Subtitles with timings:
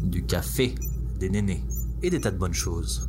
[0.00, 0.74] du café,
[1.18, 1.62] des nénés
[2.02, 3.08] et des tas de bonnes choses.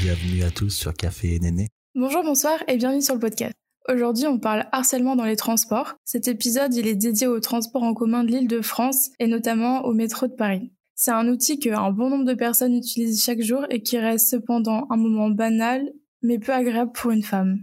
[0.00, 1.68] Bienvenue à tous sur Café et Néné.
[1.94, 3.54] Bonjour, bonsoir et bienvenue sur le podcast.
[3.88, 5.94] Aujourd'hui, on parle harcèlement dans les transports.
[6.04, 9.84] Cet épisode, il est dédié aux transports en commun de l'île de France et notamment
[9.84, 10.73] au métro de Paris.
[10.94, 14.86] C'est un outil qu'un bon nombre de personnes utilisent chaque jour et qui reste cependant
[14.90, 17.58] un moment banal, mais peu agréable pour une femme.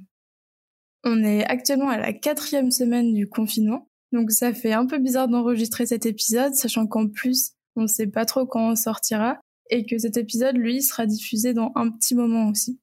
[1.04, 5.27] On est actuellement à la quatrième semaine du confinement, donc ça fait un peu bizarre
[5.27, 9.85] d'enregistrer cet épisode, sachant qu'en plus, on ne sait pas trop quand on sortira, et
[9.85, 12.79] que cet épisode, lui, sera diffusé dans un petit moment aussi.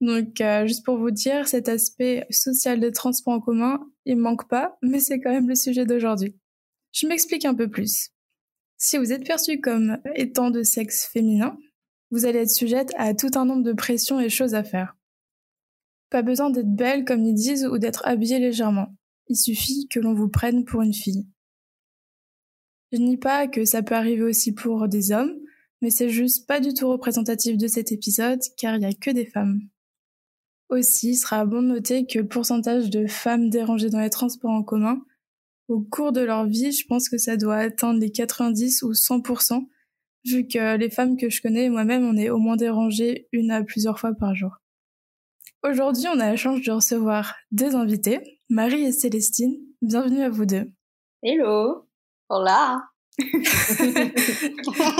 [0.00, 4.48] Donc, euh, juste pour vous dire, cet aspect social des transports en commun, il manque
[4.48, 6.36] pas, mais c'est quand même le sujet d'aujourd'hui.
[6.92, 8.10] Je m'explique un peu plus.
[8.80, 11.58] Si vous êtes perçu comme étant de sexe féminin,
[12.12, 14.96] vous allez être sujette à tout un nombre de pressions et choses à faire.
[16.10, 18.94] Pas besoin d'être belle comme ils disent ou d'être habillée légèrement.
[19.26, 21.26] Il suffit que l'on vous prenne pour une fille.
[22.92, 25.34] Je nie pas que ça peut arriver aussi pour des hommes,
[25.82, 29.10] mais c'est juste pas du tout représentatif de cet épisode car il n'y a que
[29.10, 29.60] des femmes.
[30.68, 34.52] Aussi, il sera bon de noter que le pourcentage de femmes dérangées dans les transports
[34.52, 35.02] en commun
[35.68, 39.68] au cours de leur vie, je pense que ça doit atteindre les 90 ou 100%,
[40.24, 43.62] vu que les femmes que je connais, moi-même, on est au moins dérangées une à
[43.62, 44.56] plusieurs fois par jour.
[45.62, 49.58] Aujourd'hui, on a la chance de recevoir deux invités, Marie et Célestine.
[49.82, 50.70] Bienvenue à vous deux.
[51.22, 51.86] Hello
[52.28, 52.82] Hola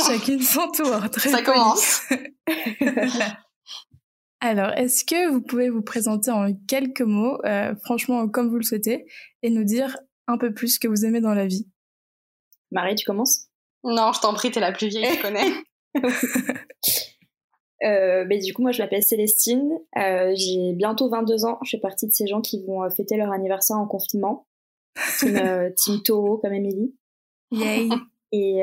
[0.07, 1.09] Chacune son tour.
[1.13, 2.03] Très Ça commence.
[4.41, 8.63] Alors, est-ce que vous pouvez vous présenter en quelques mots, euh, franchement comme vous le
[8.63, 9.07] souhaitez,
[9.43, 9.97] et nous dire
[10.29, 11.67] un peu plus ce que vous aimez dans la vie.
[12.71, 13.47] Marie, tu commences?
[13.83, 15.51] Non, je t'en prie, t'es la plus vieille, je connais.
[17.85, 19.73] euh, mais du coup, moi, je m'appelle Célestine.
[19.97, 21.59] Euh, j'ai bientôt 22 ans.
[21.65, 24.47] Je fais partie de ces gens qui vont euh, fêter leur anniversaire en confinement.
[25.19, 25.71] Team, euh,
[26.07, 26.95] comme Émilie.
[27.51, 27.89] Yay
[28.33, 28.63] Et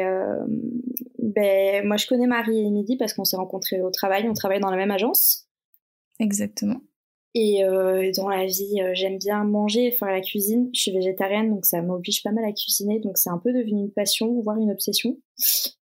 [1.17, 4.29] ben, moi, je connais Marie et Émilie parce qu'on s'est rencontrés au travail.
[4.29, 5.47] On travaille dans la même agence.
[6.19, 6.81] Exactement.
[7.37, 10.69] Et euh, dans la vie, euh, j'aime bien manger et faire la cuisine.
[10.73, 13.01] Je suis végétarienne, donc ça m'oblige pas mal à cuisiner.
[13.01, 15.17] Donc c'est un peu devenu une passion, voire une obsession.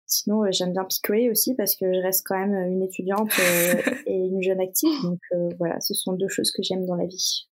[0.07, 3.33] Sinon, euh, j'aime bien picoler aussi parce que je reste quand même une étudiante
[4.07, 4.91] et une jeune active.
[5.03, 5.19] Donc
[5.59, 7.49] voilà, ce sont deux choses que j'aime dans la vie.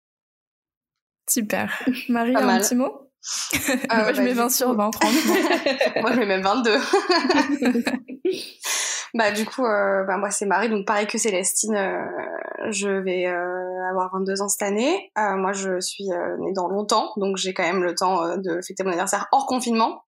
[1.28, 1.70] Super.
[2.09, 3.10] Marie, un petit mot?
[3.91, 5.34] Ah, Moi, je mets 20 sur 20, franchement.
[6.00, 6.70] Moi, je mets même 22.
[9.15, 13.27] Bah du coup, euh, bah, moi c'est Marie, donc pareil que Célestine, euh, je vais
[13.27, 15.11] euh, avoir 22 ans cette année.
[15.19, 18.61] Euh, moi je suis euh, née dans longtemps, donc j'ai quand même le temps de
[18.67, 20.05] fêter mon anniversaire hors confinement.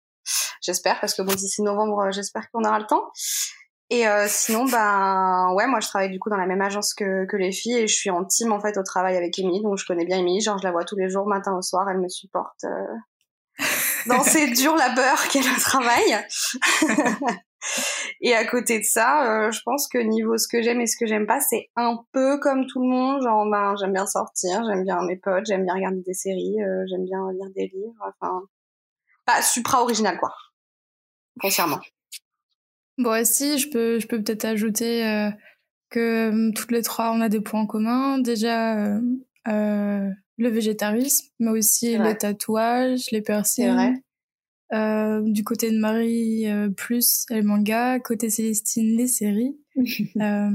[0.63, 3.11] J'espère, parce que bon d'ici novembre, j'espère qu'on aura le temps.
[3.91, 7.37] Et sinon, ben ouais, moi je travaille du coup dans la même agence que, que
[7.37, 9.85] les filles et je suis en team en fait au travail avec Émilie, donc je
[9.85, 12.09] connais bien Émilie, genre je la vois tous les jours, matin au soir, elle me
[12.09, 12.65] supporte
[14.07, 16.27] dans ces durs labeurs qu'est le travail.
[18.21, 20.97] Et à côté de ça, euh, je pense que niveau ce que j'aime et ce
[20.97, 23.23] que j'aime pas, c'est un peu comme tout le monde.
[23.23, 26.85] Genre, ben, j'aime bien sortir, j'aime bien mes potes, j'aime bien regarder des séries, euh,
[26.89, 28.13] j'aime bien lire des livres.
[28.21, 28.43] Enfin,
[29.25, 30.33] pas supra original quoi.
[31.41, 31.81] Foncièrement.
[32.99, 35.31] Bon, aussi, je peux, je peux peut-être ajouter euh,
[35.91, 38.19] que hum, toutes les trois, on a des points communs.
[38.19, 39.01] Déjà,
[39.47, 44.01] le végétarisme, mais aussi le tatouage, les piercings.
[44.73, 48.01] Euh, du côté de Marie, euh, plus les mangas.
[48.01, 49.59] Côté Célestine, les séries.
[50.21, 50.51] euh...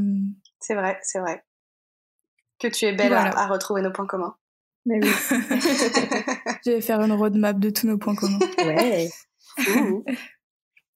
[0.60, 1.44] C'est vrai, c'est vrai.
[2.60, 4.36] Que tu es belle à, retrouver nos points communs.
[4.86, 5.10] Mais oui.
[6.66, 8.40] Je vais faire une roadmap de tous nos points communs.
[8.58, 9.10] Ouais.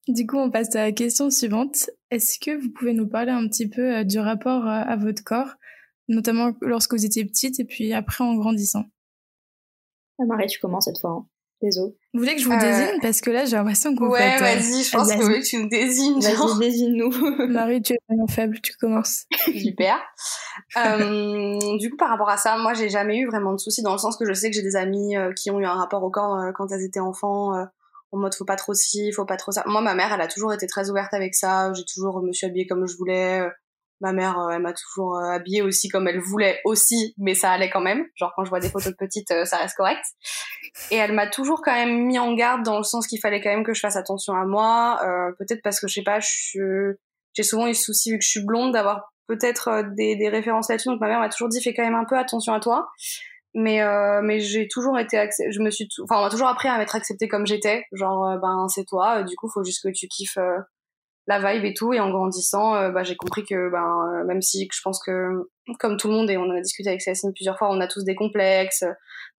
[0.08, 1.90] du coup, on passe à la question suivante.
[2.10, 5.54] Est-ce que vous pouvez nous parler un petit peu euh, du rapport à votre corps,
[6.08, 8.84] notamment lorsque vous étiez petite et puis après en grandissant?
[10.18, 11.10] Ah, Marie, tu commences cette fois.
[11.10, 11.26] Hein.
[11.70, 13.00] Vous voulez que je vous euh, désigne?
[13.00, 15.68] Parce que là, j'ai l'impression que vous Ouais, euh, vas-y, je pense que tu nous
[15.68, 16.20] désignes.
[16.20, 17.10] Vas-y, désigne-nous.
[17.48, 19.24] Marie, tu es vraiment faible, tu commences.
[19.46, 20.00] Super.
[20.76, 23.92] euh, du coup, par rapport à ça, moi, j'ai jamais eu vraiment de soucis dans
[23.92, 26.02] le sens que je sais que j'ai des amis euh, qui ont eu un rapport
[26.02, 27.52] au corps quand elles étaient enfants.
[28.12, 29.64] en mode faut pas trop ci, faut pas trop ça.
[29.66, 31.72] Moi, ma mère, elle a toujours été très ouverte avec ça.
[31.72, 33.40] J'ai toujours me suis habillée comme je voulais
[34.04, 37.80] ma mère elle m'a toujours habillée aussi comme elle voulait aussi mais ça allait quand
[37.80, 40.04] même genre quand je vois des photos de petites ça reste correct
[40.90, 43.50] et elle m'a toujours quand même mis en garde dans le sens qu'il fallait quand
[43.50, 45.00] même que je fasse attention à moi.
[45.04, 48.30] Euh, peut-être parce que je sais pas, j'ai souvent eu le souci vu que je
[48.30, 50.88] suis blonde d'avoir peut-être euh, des, des références là-dessus.
[50.88, 52.88] Donc ma mère m'a toujours dit fais quand même un peu attention à toi.
[53.56, 56.76] Mais euh, mais j'ai toujours été je me suis enfin on m'a toujours appris à
[56.76, 57.84] m'être acceptée comme j'étais.
[57.92, 60.38] Genre euh, ben c'est toi, du coup faut juste que tu kiffes
[61.26, 61.92] la vibe et tout.
[61.92, 65.48] Et en grandissant, euh, bah, j'ai compris que ben, euh, même si je pense que,
[65.78, 67.86] comme tout le monde, et on en a discuté avec Céline plusieurs fois, on a
[67.86, 68.84] tous des complexes,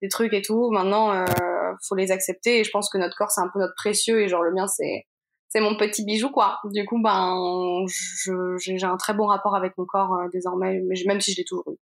[0.02, 0.72] des trucs et tout.
[0.72, 1.26] Maintenant, euh,
[1.88, 2.60] faut les accepter.
[2.60, 4.22] Et je pense que notre corps, c'est un peu notre précieux.
[4.22, 5.06] Et genre, le mien, c'est
[5.50, 6.60] c'est mon petit bijou, quoi.
[6.66, 11.32] Du coup, ben, j'ai un très bon rapport avec mon corps désormais, mais même si
[11.32, 11.78] je l'ai toujours eu.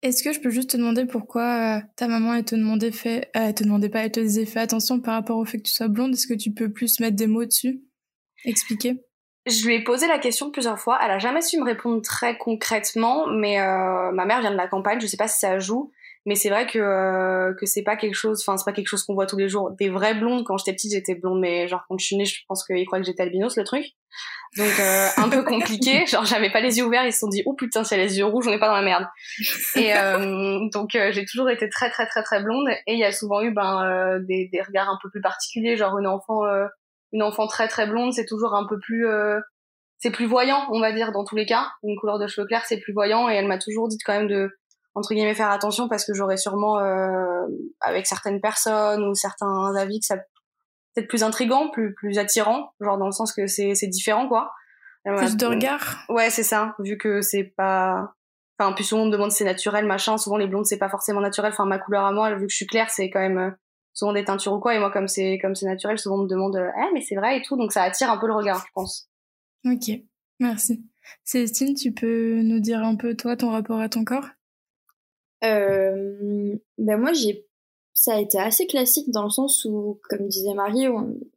[0.00, 3.52] Est-ce que je peux juste te demander pourquoi ta maman elle te demandait fait, elle
[3.52, 5.88] te demandait pas, elle te disait fais attention par rapport au fait que tu sois
[5.88, 6.14] blonde?
[6.14, 7.82] Est-ce que tu peux plus mettre des mots dessus?
[8.44, 9.00] Expliquer.
[9.48, 10.98] Je lui ai posé la question plusieurs fois.
[11.02, 14.68] Elle a jamais su me répondre très concrètement, mais euh, ma mère vient de la
[14.68, 15.00] campagne.
[15.00, 15.90] Je sais pas si ça joue,
[16.26, 18.42] mais c'est vrai que euh, que c'est pas quelque chose.
[18.42, 19.70] Enfin, c'est pas quelque chose qu'on voit tous les jours.
[19.78, 20.44] Des vraies blondes.
[20.44, 22.98] Quand j'étais petite, j'étais blonde, mais genre quand je suis née, je pense qu'ils croient
[22.98, 23.86] que j'étais albinos, le truc.
[24.58, 26.04] Donc euh, un peu compliqué.
[26.06, 27.06] genre j'avais pas les yeux ouverts.
[27.06, 28.68] Ils se sont dit oh putain, si elle a les yeux rouges, on est pas
[28.68, 29.06] dans la merde.
[29.76, 29.94] Et
[30.72, 32.68] donc j'ai toujours été très très très très blonde.
[32.86, 35.96] Et il y a souvent eu ben des, des regards un peu plus particuliers, genre
[35.98, 36.42] une enfant
[37.12, 39.40] une enfant très très blonde, c'est toujours un peu plus euh,
[39.98, 41.68] c'est plus voyant, on va dire dans tous les cas.
[41.82, 44.28] Une couleur de cheveux clairs, c'est plus voyant et elle m'a toujours dit quand même
[44.28, 44.50] de
[44.94, 47.46] entre guillemets faire attention parce que j'aurais sûrement euh,
[47.80, 50.16] avec certaines personnes ou certains avis que ça
[50.94, 54.52] peut-être plus intrigant, plus plus attirant, genre dans le sens que c'est c'est différent quoi.
[55.16, 56.04] Plus de regard.
[56.10, 58.12] Ouais, c'est ça, vu que c'est pas
[58.58, 60.88] enfin plus souvent on me demande si c'est naturel machin, souvent les blondes c'est pas
[60.88, 63.38] forcément naturel, enfin ma couleur à moi, vu que je suis claire, c'est quand même
[63.38, 63.50] euh,
[63.98, 66.28] souvent des teintures ou quoi et moi comme c'est comme c'est naturel souvent on me
[66.28, 68.72] demande eh mais c'est vrai et tout donc ça attire un peu le regard je
[68.72, 69.08] pense.
[69.66, 69.90] Ok
[70.38, 70.84] merci.
[71.24, 74.28] Célestine tu peux nous dire un peu toi ton rapport à ton corps?
[75.42, 77.44] Euh, ben moi j'ai
[77.92, 80.86] ça a été assez classique dans le sens où comme disait Marie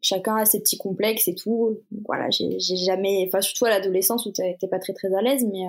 [0.02, 1.80] chacun a ses petits complexes et tout.
[2.06, 5.66] Voilà j'ai jamais enfin surtout à l'adolescence où t'es pas très très à l'aise mais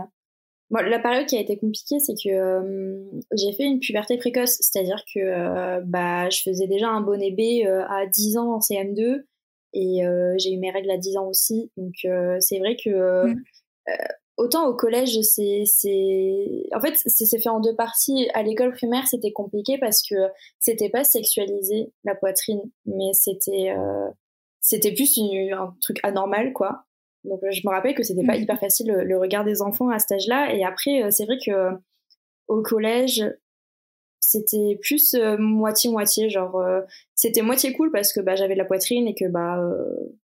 [0.74, 3.04] euh, la période qui a été compliquée, c'est que euh,
[3.36, 7.66] j'ai fait une puberté précoce, c'est-à-dire que euh, bah, je faisais déjà un bonnet B
[7.66, 9.24] euh, à 10 ans en CM2
[9.74, 10.02] et
[10.38, 11.70] j'ai eu mes règles à 10 ans aussi.
[11.78, 11.94] Donc
[12.40, 13.42] c'est vrai que mm.
[14.36, 18.28] autant au collège, c'est c'est en fait c'est fait en deux parties.
[18.34, 20.14] À l'école primaire, c'était compliqué parce que
[20.58, 23.74] c'était pas sexualisé la poitrine, mais c'était
[24.60, 25.18] c'était plus
[25.52, 26.84] un truc anormal quoi.
[27.24, 28.42] Donc euh, je me rappelle que c'était pas mhm.
[28.42, 30.54] hyper facile le, regard des enfants à cet âge-là.
[30.54, 31.70] Et après, euh, c'est vrai que
[32.48, 33.24] au collège,
[34.18, 36.62] c'était plus euh, moitié moitié genre
[37.14, 39.58] c'était moitié cool parce que bah j'avais de la poitrine et que bah,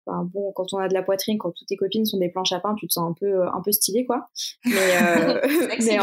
[0.07, 2.61] bon quand on a de la poitrine quand toutes tes copines sont des planches à
[2.61, 4.29] pain tu te sens un peu un peu stylé quoi.
[4.65, 4.71] Mais,
[5.81, 5.99] mais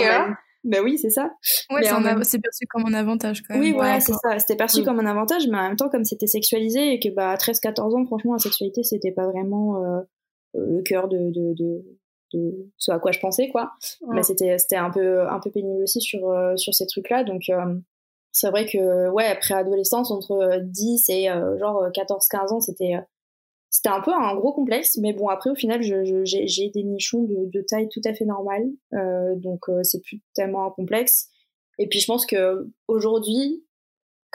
[0.63, 1.31] bah oui c'est ça.
[1.69, 1.83] Ouais,
[2.23, 3.63] c'est perçu comme un avantage quand même.
[3.63, 4.39] oui ouais, c'est ça.
[4.39, 7.31] C'était perçu comme un avantage mais en même temps comme c'était sexualisé et que bah
[7.31, 10.03] à 13 14 ans franchement la sexualité c'était pas vraiment
[10.55, 11.85] le cœur de, de, de,
[12.33, 13.71] de, ce à quoi je pensais quoi.
[14.13, 17.23] Mais c'était c'était un peu un peu pénible aussi sur euh, sur ces trucs là
[17.23, 17.75] donc euh,
[18.31, 22.93] c'est vrai que ouais après adolescence entre 10 et euh, genre 14 15 ans c'était
[23.69, 24.97] c'était un peu un gros complexe.
[25.01, 28.25] Mais bon après au final j'ai j'ai des nichons de, de, taille tout à fait
[28.25, 28.65] normale.
[29.37, 31.29] Donc c'est plus tellement un complexe.
[31.77, 33.65] Et puis je pense que aujourd'hui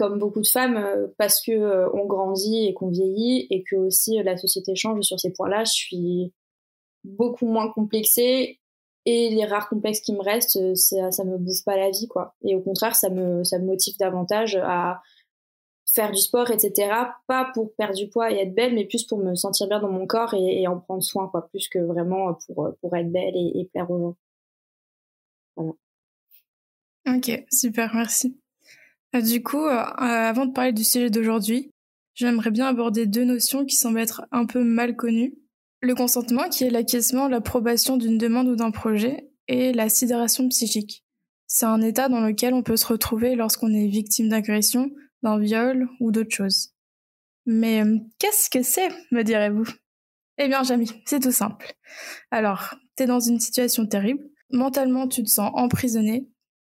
[0.00, 3.76] comme beaucoup de femmes, euh, parce que euh, on grandit et qu'on vieillit et que
[3.76, 6.32] aussi euh, la société change sur ces points-là, je suis
[7.04, 8.60] beaucoup moins complexée
[9.04, 12.34] et les rares complexes qui me restent, ça, me bouffe pas la vie, quoi.
[12.42, 15.02] Et au contraire, ça me, ça me motive davantage à
[15.86, 16.92] faire du sport, etc.
[17.26, 19.90] Pas pour perdre du poids et être belle, mais plus pour me sentir bien dans
[19.90, 21.46] mon corps et, en prendre soin, quoi.
[21.48, 24.16] Plus que vraiment pour, pour être belle et, et plaire aux gens.
[25.56, 25.72] Voilà.
[27.06, 28.39] Ok, super, merci.
[29.14, 31.70] Euh, du coup, euh, avant de parler du sujet d'aujourd'hui,
[32.14, 35.34] j'aimerais bien aborder deux notions qui semblent être un peu mal connues.
[35.80, 41.04] Le consentement, qui est l'acquiescement, l'approbation d'une demande ou d'un projet, et la sidération psychique.
[41.46, 44.90] C'est un état dans lequel on peut se retrouver lorsqu'on est victime d'agression,
[45.24, 46.72] d'un viol ou d'autres choses.
[47.46, 49.66] Mais euh, qu'est-ce que c'est, me direz-vous?
[50.38, 51.74] Eh bien, Jamie, c'est tout simple.
[52.30, 56.28] Alors, t'es dans une situation terrible, mentalement tu te sens emprisonné,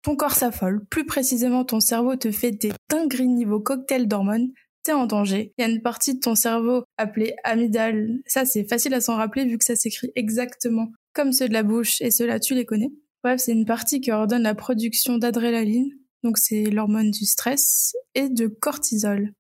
[0.06, 4.52] ton corps s'affole, plus précisément ton cerveau te fait des dingueries niveau cocktail d'hormones,
[4.84, 5.52] t'es en danger.
[5.58, 9.16] Il y a une partie de ton cerveau appelée amygdale, ça c'est facile à s'en
[9.16, 12.68] rappeler vu que ça s'écrit exactement comme ceux de la bouche et ceux-là tu les
[12.68, 12.92] connais.
[13.24, 15.90] Bref, c'est une partie qui ordonne la production d'adrénaline,
[16.22, 19.34] donc c'est l'hormone du stress, et de cortisol.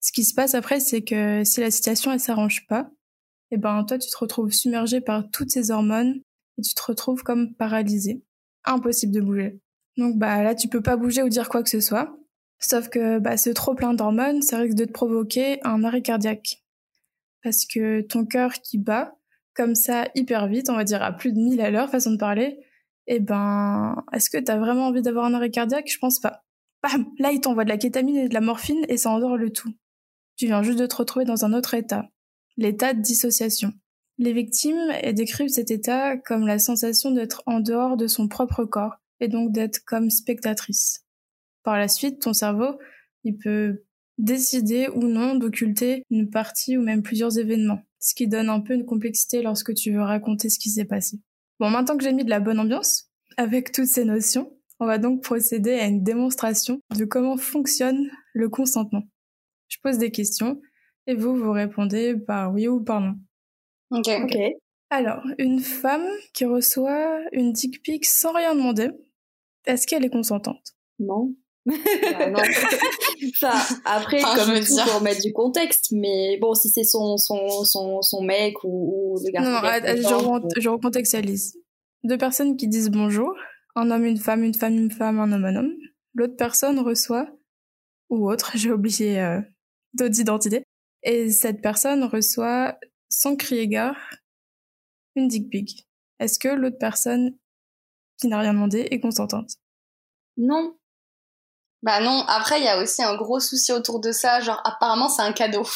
[0.00, 2.92] Ce qui se passe après, c'est que si la situation elle s'arrange pas,
[3.50, 6.20] et eh ben toi tu te retrouves submergé par toutes ces hormones
[6.58, 8.22] et tu te retrouves comme paralysé.
[8.64, 9.60] Impossible de bouger.
[9.96, 12.16] Donc bah là tu peux pas bouger ou dire quoi que ce soit.
[12.60, 16.62] Sauf que bah, ce trop plein d'hormones, ça risque de te provoquer un arrêt cardiaque.
[17.42, 19.16] Parce que ton cœur qui bat,
[19.54, 22.18] comme ça, hyper vite, on va dire à plus de 1000 à l'heure, façon de
[22.18, 22.58] parler,
[23.06, 25.90] eh ben, est-ce que t'as vraiment envie d'avoir un arrêt cardiaque?
[25.90, 26.44] Je pense pas.
[26.82, 29.50] Bam Là, il t'envoie de la kétamine et de la morphine et ça endort le
[29.50, 29.72] tout.
[30.36, 32.08] Tu viens juste de te retrouver dans un autre état.
[32.58, 33.72] l'état de dissociation.
[34.18, 38.99] Les victimes décrivent cet état comme la sensation d'être en dehors de son propre corps
[39.20, 41.04] et donc d'être comme spectatrice.
[41.62, 42.78] Par la suite, ton cerveau,
[43.24, 43.84] il peut
[44.18, 48.74] décider ou non d'occulter une partie ou même plusieurs événements, ce qui donne un peu
[48.74, 51.18] une complexité lorsque tu veux raconter ce qui s'est passé.
[51.58, 54.98] Bon, maintenant que j'ai mis de la bonne ambiance, avec toutes ces notions, on va
[54.98, 59.02] donc procéder à une démonstration de comment fonctionne le consentement.
[59.68, 60.60] Je pose des questions
[61.06, 63.14] et vous, vous répondez par oui ou par non.
[63.90, 64.08] Ok.
[64.22, 64.36] Ok.
[64.90, 68.90] Alors, une femme qui reçoit une dick pic sans rien demander,
[69.66, 70.74] est-ce qu'elle est consentante?
[70.98, 71.34] Non.
[71.66, 72.40] Bah, non.
[73.42, 74.84] Enfin, après, Enfin, je comme tout, dire.
[74.92, 79.18] pour mettre du contexte, mais bon, si c'est son, son, son, son mec ou, ou
[79.24, 79.50] le garçon.
[79.50, 81.58] Non, non, je, re- je recontextualise.
[82.02, 83.34] Deux personnes qui disent bonjour,
[83.76, 85.74] un homme, une femme, une femme, une femme, un homme, un homme.
[86.14, 87.28] L'autre personne reçoit,
[88.08, 89.40] ou autre, j'ai oublié euh,
[89.94, 90.62] d'autres identités,
[91.02, 92.78] et cette personne reçoit,
[93.10, 93.96] sans crier gare,
[95.14, 95.86] une dick pic.
[96.20, 97.36] Est-ce que l'autre personne
[98.20, 99.50] qui n'a rien demandé est consentante
[100.36, 100.74] Non.
[101.82, 105.08] Bah non, après il y a aussi un gros souci autour de ça, genre apparemment
[105.08, 105.66] c'est un cadeau.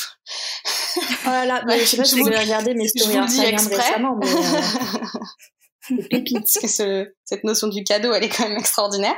[1.24, 3.76] Voilà, mais je sais pas si vous avez regardé mes je stories Instagram exprès.
[3.76, 5.18] récemment, mais euh,
[6.10, 6.38] pépite.
[6.40, 9.14] Parce que ce- cette notion du cadeau, elle est quand même extraordinaire.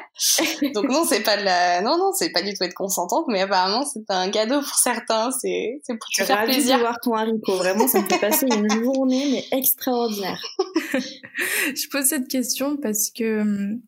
[0.74, 3.40] Donc non, c'est pas de la, non non, c'est pas du tout être consentante, mais
[3.42, 5.30] apparemment c'est un cadeau pour certains.
[5.32, 6.78] C'est c'est pour te faire ravie de plaisir.
[6.78, 7.56] voir ton haricot.
[7.56, 10.40] Vraiment, ça me fait passer une journée, mais extraordinaire.
[10.96, 13.80] Je pose cette question parce que hum,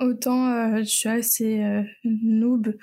[0.00, 2.74] autant euh, je suis assez euh, noob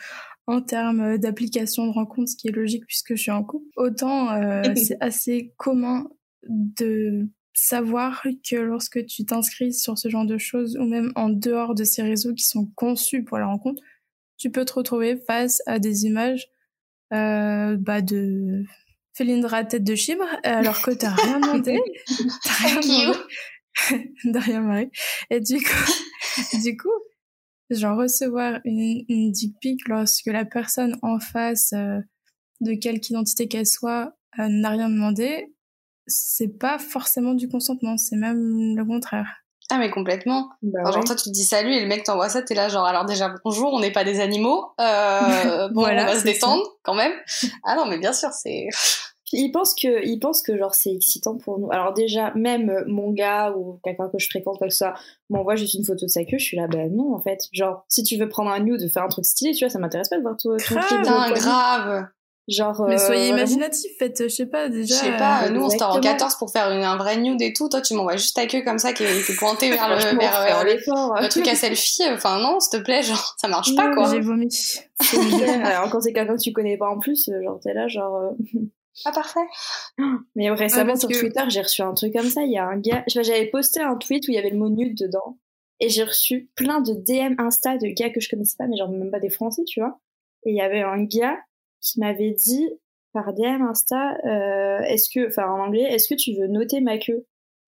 [0.48, 4.32] en termes d'application de rencontre, ce qui est logique puisque je suis en couple, autant
[4.32, 6.08] euh, c'est assez commun
[6.48, 11.76] de savoir que lorsque tu t'inscris sur ce genre de choses ou même en dehors
[11.76, 13.82] de ces réseaux qui sont conçus pour la rencontre,
[14.38, 16.48] tu peux te retrouver face à des images
[17.14, 18.64] euh, bah de
[19.14, 21.78] Félindra tête de chibre alors que t'as rien demandé.
[22.44, 22.92] T'as rien Thank you.
[22.92, 23.20] demandé.
[24.26, 24.92] de rien, Marie.
[25.30, 25.92] Et du coup,
[26.64, 26.90] du coup,
[27.70, 32.00] genre recevoir une, une dick pic lorsque la personne en face, euh,
[32.62, 35.54] de quelque identité qu'elle soit, euh, n'a rien demandé,
[36.08, 39.28] c'est pas forcément du consentement, c'est même le contraire.
[39.74, 40.50] Ah mais complètement.
[40.62, 41.06] Bah Enfin, genre ouais.
[41.06, 43.34] toi tu te dis salut et le mec t'envoie ça, t'es là genre alors déjà
[43.46, 47.14] bonjour, on n'est pas des animaux, euh, bon Voilà, on va se détendre quand même.
[47.64, 48.68] Ah non mais bien sûr c'est.
[49.34, 51.72] Il pense que, il pense que genre c'est excitant pour nous.
[51.72, 54.94] Alors déjà, même mon gars ou quelqu'un que je fréquente, quoi que ce soit,
[55.30, 57.40] m'envoie juste une photo de sa queue, je suis là, bah non en fait.
[57.54, 60.10] Genre, si tu veux prendre un nude, faire un truc stylé, tu vois, ça m'intéresse
[60.10, 60.86] pas de voir ton, ton Grave.
[60.86, 61.34] clip poignée.
[61.40, 62.08] grave.
[62.48, 64.96] Genre, Mais euh, soyez imaginatif, faites, je sais pas, Je déjà.
[64.96, 66.02] sais pas, euh, nous on se en exactement.
[66.02, 68.64] 14 pour faire une, un vrai nude et tout, toi tu m'envoies juste ta queue
[68.64, 72.02] comme ça qui est, qui est pointée vers le, vers, euh, le, truc à selfie,
[72.12, 74.10] enfin non s'il te plaît, genre ça marche pas quoi.
[74.12, 74.50] J'ai vomi.
[75.64, 78.16] Alors quand c'est quelqu'un que tu connais pas en plus, euh, genre t'es là, genre.
[78.16, 78.60] euh,
[79.06, 79.40] Ah parfait.
[80.36, 82.42] Mais récemment parce sur que- Twitter, j'ai reçu un truc comme ça.
[82.44, 84.58] Il y a un gars, je j'avais posté un tweet où il y avait le
[84.58, 85.38] mot nude dedans,
[85.80, 88.90] et j'ai reçu plein de DM Insta de gars que je connaissais pas, mais genre
[88.90, 90.00] même pas des Français, tu vois.
[90.46, 91.38] Et il y avait un gars
[91.82, 92.70] qui m'avait dit
[93.14, 96.98] par DM Insta, euh, est-ce que, enfin en anglais, est-ce que tu veux noter ma
[96.98, 97.26] queue?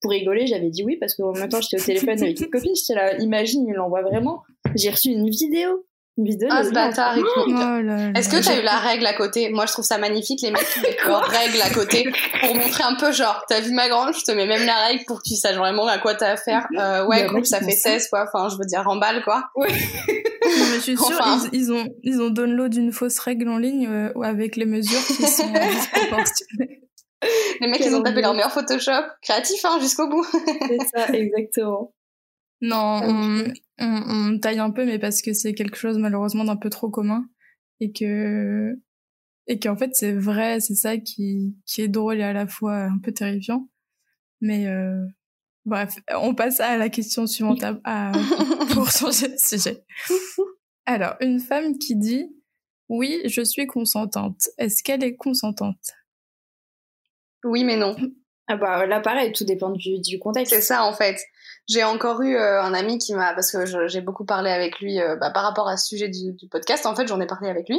[0.00, 2.74] Pour rigoler, j'avais dit oui parce qu'en même temps j'étais au téléphone avec une copine,
[2.74, 4.42] j'étais là, imagine, il l'envoie vraiment.
[4.74, 5.86] J'ai reçu une vidéo,
[6.18, 6.48] vidéo.
[6.50, 7.16] Ah ce bâtard.
[7.16, 7.30] écoute.
[7.46, 8.10] Oh là là.
[8.14, 9.48] Est-ce que t'as eu la règle à côté?
[9.50, 12.84] Moi, je trouve ça magnifique, les mecs qui mettent leur règle à côté pour montrer
[12.84, 15.28] un peu, genre, t'as vu ma grande, je te mets même la règle pour que
[15.28, 16.66] tu saches vraiment à quoi t'as affaire.
[16.78, 17.90] Euh, Il y ouais, qui ça fait ça.
[17.90, 18.24] 16, quoi.
[18.32, 19.44] Enfin, je veux dire, remballe, quoi.
[20.44, 21.40] Non, mais je suis sûre, Enfin.
[21.52, 25.00] ils, ils ont, ils ont download une fausse règle en ligne euh, avec les mesures
[25.06, 26.82] qui sont disproportionnées.
[27.60, 28.90] Les mecs, ils ont tapé leur meilleur Photoshop.
[29.22, 30.26] Créatif, hein, jusqu'au bout.
[30.32, 31.92] C'est ça, exactement.
[32.62, 33.44] Non, on,
[33.80, 34.02] on,
[34.34, 37.26] on taille un peu, mais parce que c'est quelque chose malheureusement d'un peu trop commun
[37.80, 38.72] et que
[39.48, 42.76] et qu'en fait c'est vrai, c'est ça qui qui est drôle et à la fois
[42.84, 43.68] un peu terrifiant.
[44.40, 45.04] Mais euh,
[45.66, 48.12] bref, on passe à la question suivante à, à-
[48.74, 49.84] pour changer de sujet.
[50.86, 52.28] Alors, une femme qui dit
[52.88, 54.48] oui, je suis consentante.
[54.58, 55.90] Est-ce qu'elle est consentante?
[57.44, 57.96] Oui, mais non.
[58.48, 60.52] Ah bah là pareil, tout dépend du, du contexte.
[60.54, 61.20] C'est ça, en fait.
[61.68, 65.00] J'ai encore eu euh, un ami qui m'a, parce que j'ai beaucoup parlé avec lui
[65.00, 67.48] euh, bah, par rapport à ce sujet du, du podcast, en fait, j'en ai parlé
[67.48, 67.78] avec lui.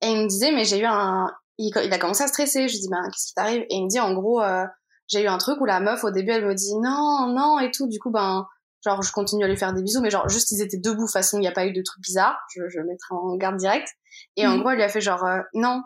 [0.00, 1.30] Et il me disait, mais j'ai eu un.
[1.58, 2.68] Il, il a commencé à stresser.
[2.68, 3.62] Je lui dis, ben, qu'est-ce qui t'arrive?
[3.68, 4.64] Et il me dit, en gros, euh,
[5.08, 7.70] j'ai eu un truc où la meuf, au début, elle me dit non, non, et
[7.70, 7.86] tout.
[7.86, 8.46] Du coup, ben,
[8.84, 11.02] genre, je continue à lui faire des bisous, mais genre, juste, ils étaient debout.
[11.02, 12.38] De toute façon, il n'y a pas eu de truc bizarre.
[12.56, 13.88] Je, je mettrai en garde direct.
[14.36, 14.60] Et en Mhm.
[14.60, 15.82] gros, elle lui a fait genre, euh, non.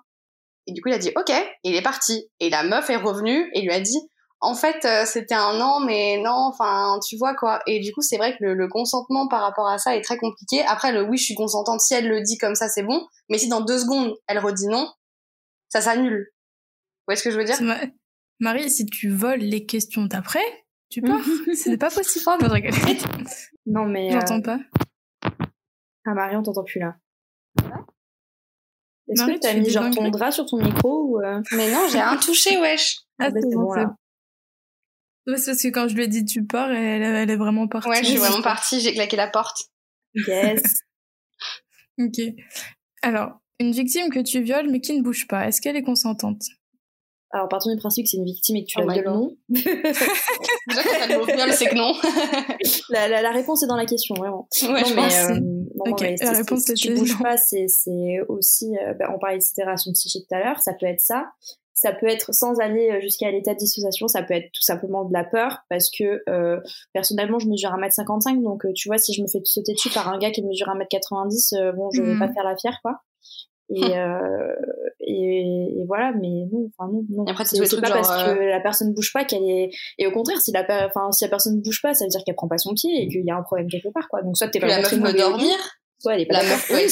[0.68, 1.30] Et du coup, il a dit, ok.
[1.30, 2.30] Et il est parti.
[2.38, 3.98] Et la meuf est revenue et lui a dit,
[4.40, 7.60] en fait, euh, c'était un non, mais non, enfin, tu vois quoi.
[7.66, 10.18] Et du coup, c'est vrai que le, le consentement par rapport à ça est très
[10.18, 10.62] compliqué.
[10.66, 13.06] Après, le oui, je suis consentante, si elle le dit comme ça, c'est bon.
[13.30, 14.90] Mais si dans deux secondes, elle redit non,
[15.68, 16.30] ça s'annule.
[17.06, 17.56] voyez ce que je veux dire?
[18.40, 20.44] Marie, si tu voles les questions d'après,
[20.90, 21.20] tu pars.
[21.54, 22.24] Ce n'est pas possible.
[22.28, 22.36] Oh,
[23.66, 24.10] non, mais.
[24.10, 24.58] J'entends euh, pas.
[26.06, 26.96] Ah, Marie, on t'entend plus là.
[29.08, 31.20] Est-ce que t'as mis genre ton drap sur ton micro ou.
[31.20, 33.00] euh, Mais non, j'ai rien touché, wesh.
[33.18, 33.94] Ah, bah, c'est bon, là.
[35.26, 37.66] Ouais, c'est parce que quand je lui ai dit tu pars, elle, elle est vraiment
[37.68, 37.88] partie.
[37.88, 39.56] Ouais, je suis vraiment partie, j'ai claqué la porte.
[40.14, 40.62] Yes.
[41.98, 42.20] Ok.
[43.02, 46.42] Alors, une victime que tu violes mais qui ne bouge pas, est-ce qu'elle est consentante?
[47.30, 49.36] Alors, partons du principe que c'est une victime et que tu Oh la violes, non.
[49.48, 49.70] Déjà,
[50.82, 51.92] quand le mot viol, c'est que non.
[52.90, 54.48] la, la, la réponse est dans la question, vraiment.
[54.62, 55.14] ouais, non, je mais, pense.
[55.14, 58.18] euh, non, non, Ok, mais la c'est- réponse c'est- si tu bouges pas, c'est c'est
[58.28, 58.76] aussi.
[58.78, 61.26] euh, bah, on parlait de sidération psychique tout à l'heure, ça peut être ça.
[61.84, 65.04] Ça peut être sans aller euh, jusqu'à l'état de dissociation, ça peut être tout simplement
[65.04, 66.58] de la peur parce que euh,
[66.94, 70.08] personnellement je mesure 1m55 donc euh, tu vois si je me fais sauter dessus par
[70.08, 72.18] un gars qui mesure 1m90 euh, bon je vais Mhm.
[72.18, 73.00] pas faire la fière quoi.
[73.70, 73.90] Et, Hum.
[73.92, 74.54] euh,
[75.00, 78.34] et, et voilà mais non enfin non non après, c'est c'est pas genre, parce euh,
[78.34, 81.30] que la personne bouge pas qu'elle est et au contraire si la enfin si la
[81.30, 83.36] personne bouge pas ça veut dire qu'elle prend pas son pied et qu'il y a
[83.36, 85.56] un problème quelque part quoi donc soit t'es pas la meuf peut dormir.
[85.98, 86.88] soit elle est pas La meuf Oui,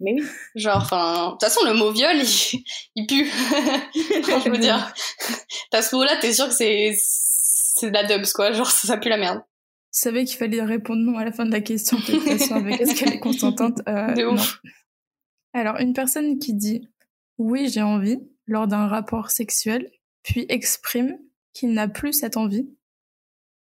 [0.00, 0.22] mais oui
[0.54, 3.26] Genre, enfin, de toute façon, le mot viol, il, il pue.
[3.94, 4.92] Je veux dire,
[5.70, 8.52] t'as ce mot-là, t'es sûr que c'est, c'est de la dubs, quoi.
[8.52, 9.42] Genre, ça, ça pue la merde.
[9.94, 12.54] Je savais qu'il fallait répondre non à la fin de la question, de toute façon,
[12.56, 14.34] avec est-ce qu'elle est consentante euh, De non.
[14.34, 14.60] ouf.
[15.52, 16.88] Alors, une personne qui dit
[17.38, 19.90] oui, j'ai envie lors d'un rapport sexuel,
[20.22, 21.18] puis exprime
[21.52, 22.68] qu'il n'a plus cette envie,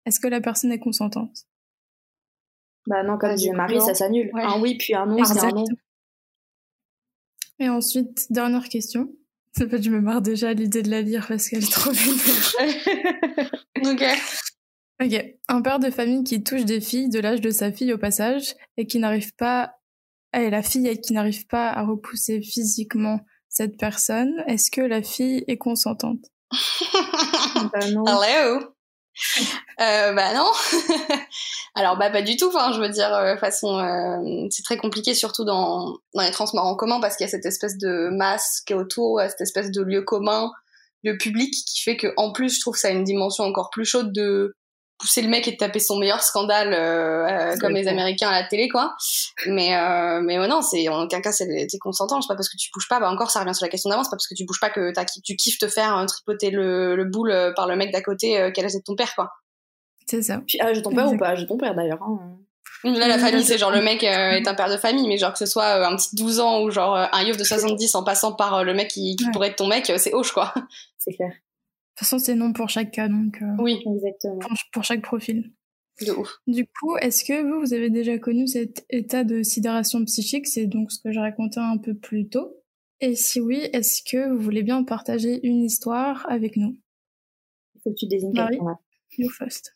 [0.05, 1.45] est-ce que la personne est consentante?
[2.87, 3.79] Bah non comme disait du non.
[3.85, 4.41] ça s'annule Ouais.
[4.41, 5.65] un oui puis un non c'est un non.
[7.61, 9.11] Et ensuite, dernière question.
[9.61, 11.91] En fait, je me marre déjà à l'idée de la lire parce qu'elle est trop
[11.91, 13.51] vénère.
[13.83, 14.03] Ok.
[15.03, 15.25] Ok.
[15.47, 18.55] Un père de famille qui touche des filles de l'âge de sa fille au passage
[18.77, 19.75] et qui n'arrive pas,
[20.37, 25.43] et la fille qui n'arrive pas à repousser physiquement cette personne, est-ce que la fille
[25.47, 26.25] est consentante?
[27.73, 28.70] Bah non Hello.
[29.79, 30.49] Euh, bah non.
[31.75, 32.47] Alors bah pas du tout.
[32.47, 36.65] Enfin, je veux dire, euh, façon, euh, c'est très compliqué, surtout dans dans les transports
[36.65, 39.71] en commun, parce qu'il y a cette espèce de masse qui est autour, cette espèce
[39.71, 40.51] de lieu commun,
[41.03, 43.85] lieu public, qui fait que en plus, je trouve ça a une dimension encore plus
[43.85, 44.55] chaude de
[45.01, 47.87] pousser le mec et de taper son meilleur scandale euh, euh, comme les.
[47.89, 48.95] Américains à la télé, quoi.
[49.47, 51.47] Mais euh, mais ouais, non, c'est en aucun cas c'est
[51.81, 52.21] consentant.
[52.21, 52.99] C'est pas parce que tu bouges pas.
[53.01, 54.03] Bah encore, ça revient sur la question d'avant.
[54.03, 54.93] C'est pas parce que tu bouges pas que
[55.25, 58.39] tu kiffes te faire euh, tripoter le, le boule euh, par le mec d'à côté
[58.39, 59.31] euh, qu'elle est ton père, quoi.
[60.07, 60.41] C'est ça.
[60.47, 61.35] Puis, ah, je ton père ou pas?
[61.35, 62.37] Je ton père d'ailleurs hein.
[62.83, 65.31] Là, la famille, c'est genre le mec euh, est un père de famille, mais genre
[65.33, 67.93] que ce soit euh, un petit 12 ans ou genre euh, un yof de 70
[67.93, 69.31] en passant par euh, le mec qui, qui Ouais.
[69.31, 70.51] pourrait être ton mec, euh, c'est hoche, quoi.
[70.97, 71.50] c'est clair De
[71.95, 75.51] toute façon, c'est non pour chaque cas, donc euh, Oui, exactement pour, pour chaque profil.
[76.05, 76.37] de ouf.
[76.47, 80.47] Du coup, est-ce que vous, vous avez déjà connu cet état de sidération psychique?
[80.47, 82.57] C'est donc ce que j'ai raconté un peu plus tôt.
[82.99, 86.77] Et si oui, est-ce que vous voulez bien partager une histoire avec nous?
[87.75, 88.77] Il faut que tu désignes quelqu'un
[89.17, 89.73] You first.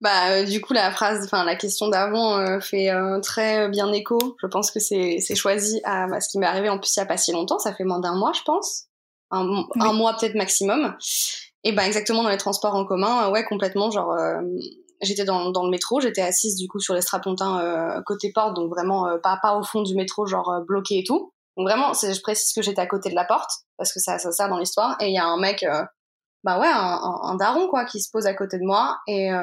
[0.00, 3.92] Bah, euh, du coup, la phrase, enfin, la question d'avant euh, fait euh, très bien
[3.92, 4.18] écho.
[4.40, 7.02] Je pense que c'est, choisi à, à ce qui m'est arrivé en plus il y
[7.02, 7.58] a pas si longtemps.
[7.58, 8.86] Ça fait moins d'un mois, je pense.
[9.30, 10.96] Un, un mois peut-être maximum.
[11.64, 13.90] Et ben, exactement dans les transports en commun, euh, ouais, complètement.
[13.90, 14.40] Genre, euh,
[15.02, 18.54] j'étais dans, dans le métro, j'étais assise du coup sur les strapontins euh, côté porte,
[18.54, 21.32] donc vraiment euh, pas, pas au fond du métro, genre euh, bloqué et tout.
[21.56, 24.18] Donc vraiment, c'est, je précise que j'étais à côté de la porte parce que ça,
[24.18, 24.96] ça sert dans l'histoire.
[25.00, 25.62] Et il y a un mec.
[25.62, 25.84] euh,
[26.42, 29.30] bah ouais, un, un, un daron quoi, qui se pose à côté de moi et
[29.30, 29.42] euh,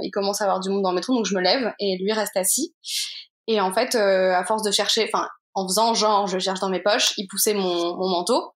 [0.00, 2.10] il commence à avoir du monde dans le métro, donc je me lève et lui
[2.10, 2.74] reste assis.
[3.48, 6.70] Et en fait, euh, à force de chercher, enfin, en faisant genre je cherche dans
[6.70, 8.52] mes poches, il poussait mon, mon manteau.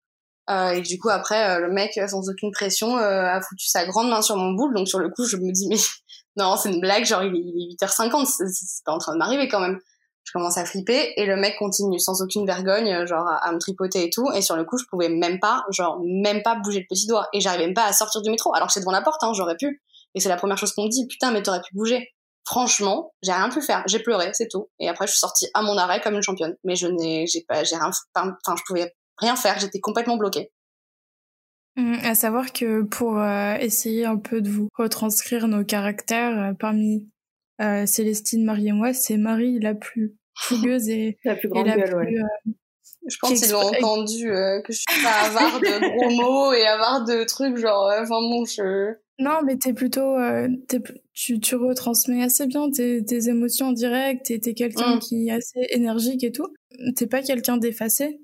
[0.50, 3.84] Euh, et du coup après, euh, le mec sans aucune pression euh, a foutu sa
[3.86, 5.76] grande main sur mon boule, donc sur le coup je me dis mais
[6.36, 9.18] non c'est une blague, genre il est, il est 8h50, c'est- pas en train de
[9.18, 9.78] m'arriver quand même.
[10.24, 13.52] Je commence à flipper et le mec continue sans aucune vergogne, euh, genre à, à
[13.52, 14.28] me tripoter et tout.
[14.34, 17.28] Et sur le coup, je pouvais même pas, genre même pas bouger le petit doigt.
[17.32, 18.52] Et j'arrivais même pas à sortir du métro.
[18.52, 19.80] Alors que c'est devant la porte, hein, j'aurais pu.
[20.16, 22.08] Et c'est la première chose qu'on me dit, putain, mais t'aurais pu bouger.
[22.44, 23.84] Franchement, j'ai rien pu faire.
[23.86, 24.68] J'ai pleuré, c'est tout.
[24.80, 26.56] Et après, je suis sortie à mon arrêt comme une championne.
[26.64, 29.58] Mais je n'ai, j'ai pas, j'ai rien, enfin, je pouvais rien faire.
[29.58, 30.50] J'étais complètement bloquée.
[31.76, 36.52] Hum, À savoir que pour euh, essayer un peu de vous retranscrire nos caractères, euh,
[36.54, 37.08] parmi
[37.60, 41.66] euh, Célestine, Marie et moi, c'est Marie la plus fougueuse et, la plus et grande
[41.66, 41.96] la gueule plus...
[41.96, 42.52] ouais euh,
[43.08, 46.52] Je pense Qui qu'ils ont entendu euh, que je suis pas avare de gros mots
[46.54, 48.94] et avare de trucs, genre, euh, enfin bon, je...
[49.18, 50.16] Non, mais t'es plutôt...
[50.18, 50.48] euh,
[51.14, 54.98] tu, tu retransmets assez bien tes, tes émotions en direct et t'es quelqu'un Mm.
[55.00, 56.48] qui est assez énergique et tout.
[56.96, 58.20] T'es pas quelqu'un d'effacé?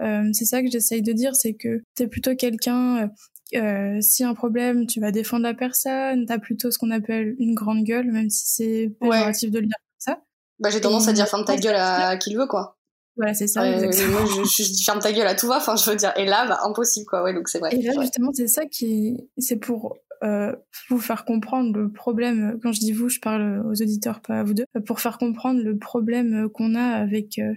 [0.00, 3.04] Euh, c'est ça que j'essaye de dire, c'est que t'es plutôt quelqu'un...
[3.04, 3.08] euh,
[3.54, 7.54] euh, si un problème, tu vas défendre la personne, t'as plutôt ce qu'on appelle une
[7.54, 10.22] grande gueule, même si c'est péjoratif de le dire comme ça.
[10.58, 12.78] Bah, j'ai tendance à dire ferme ta gueule à qui le veut, quoi.
[13.16, 13.62] Voilà, c'est ça.
[13.64, 15.56] Euh, moi, je, je dis ferme ta gueule à tout va.
[15.56, 16.12] Enfin, je veux dire.
[16.16, 17.22] Et là, bah, impossible, quoi.
[17.24, 17.74] Ouais, donc c'est vrai.
[17.74, 20.54] Et là, justement, c'est ça qui, c'est pour euh,
[20.90, 22.60] vous faire comprendre le problème.
[22.62, 24.66] Quand je dis vous, je parle aux auditeurs, pas à vous deux.
[24.86, 27.54] Pour faire comprendre le problème qu'on a avec euh,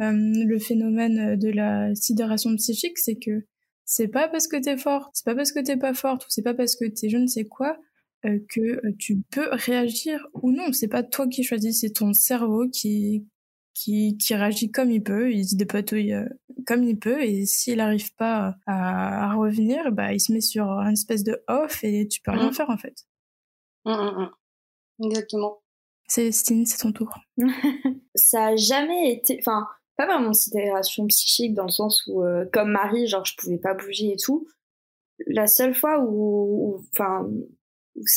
[0.00, 3.44] le phénomène de la sidération psychique, c'est que
[3.84, 6.42] c'est pas parce que t'es forte, c'est pas parce que t'es pas forte, ou c'est
[6.42, 7.76] pas parce que t'es je ne sais quoi
[8.24, 10.72] euh, que euh, tu peux réagir ou non.
[10.72, 13.26] C'est pas toi qui choisis, c'est ton cerveau qui
[13.74, 16.26] qui, qui réagit comme il peut, il se dépatouille euh,
[16.66, 20.64] comme il peut, et s'il n'arrive pas à, à revenir, bah il se met sur
[20.68, 22.52] une espèce de off et tu peux rien Mhm.
[22.52, 22.94] faire en fait.
[23.86, 24.30] Hum, hum, hum.
[25.10, 25.58] Exactement.
[26.08, 27.14] Célestine, c'est ton tour.
[28.14, 29.66] ça a jamais été, enfin,
[30.00, 33.58] pas vraiment une sidération psychique dans le sens où, euh, comme Marie, genre, je pouvais
[33.58, 34.46] pas bouger et tout.
[35.26, 37.28] La seule fois où, enfin,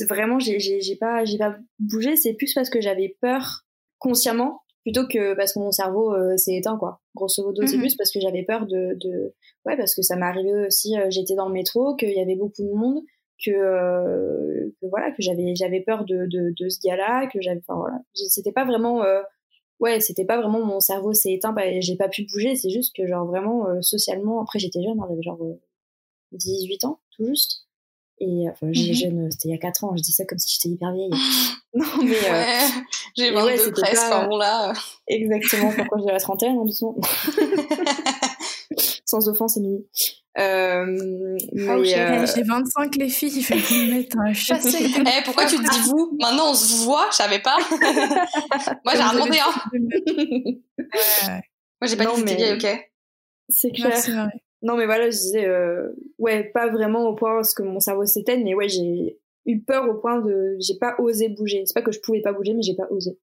[0.07, 3.65] vraiment, j'ai, j'ai, pas, j'ai pas bougé, c'est plus parce que j'avais peur
[3.99, 7.01] consciemment plutôt que parce que mon cerveau euh, s'est éteint, quoi.
[7.15, 7.81] Grosso modo, c'est Mhm.
[7.83, 9.33] plus parce que j'avais peur de, de,
[9.65, 12.35] ouais, parce que ça m'est arrivé aussi, euh, j'étais dans le métro, qu'il y avait
[12.35, 13.01] beaucoup de monde,
[13.45, 17.59] que, euh, que voilà, que j'avais, j'avais peur de, de, de ce gars-là, que j'avais,
[17.67, 19.03] enfin voilà, c'était pas vraiment,
[19.83, 22.95] ouais, c'était pas vraiment mon cerveau s'est éteint, bah, j'ai pas pu bouger, c'est juste
[22.95, 25.59] que genre vraiment euh, socialement, après j'étais jeune, hein, j'avais genre euh,
[26.31, 27.67] 18 ans, tout juste.
[28.19, 28.95] Et enfin, j'ai Mhm.
[28.95, 31.09] jeune, c'était il y a 4 ans, je dis ça comme si j'étais hyper vieille.
[31.73, 32.43] non, mais euh.
[33.17, 33.95] J'ai mais 22 ouais, presque.
[33.95, 34.69] pas- Enfin, bon, là.
[34.71, 34.73] euh,
[35.07, 36.95] exactement pourquoi j'ai la trentaine, en doucement.
[39.13, 39.85] Sans offense, Émilie.
[40.39, 41.37] Euh,
[41.69, 41.95] Oh, shit.
[41.95, 44.87] euh, Eh, J'ai 25 les filles, il fait qu'ils me mettent un chassé.
[45.23, 47.57] Pourquoi tu te dis vous Maintenant, on se voit, je savais pas.
[48.83, 49.53] Moi, j'ai demandé, hein.
[49.77, 51.41] Ouais,
[51.79, 52.89] Moi, j'ai pas Non, dit mais- ok
[53.49, 53.91] c'est clair.
[54.63, 58.05] Non, mais voilà, je disais, euh, ouais, pas vraiment au point parce que mon cerveau
[58.05, 61.61] s'éteigne, mais ouais, j'ai eu peur au point de, j'ai pas osé bouger.
[61.65, 63.19] C'est pas que je pouvais pas bouger, mais j'ai pas osé.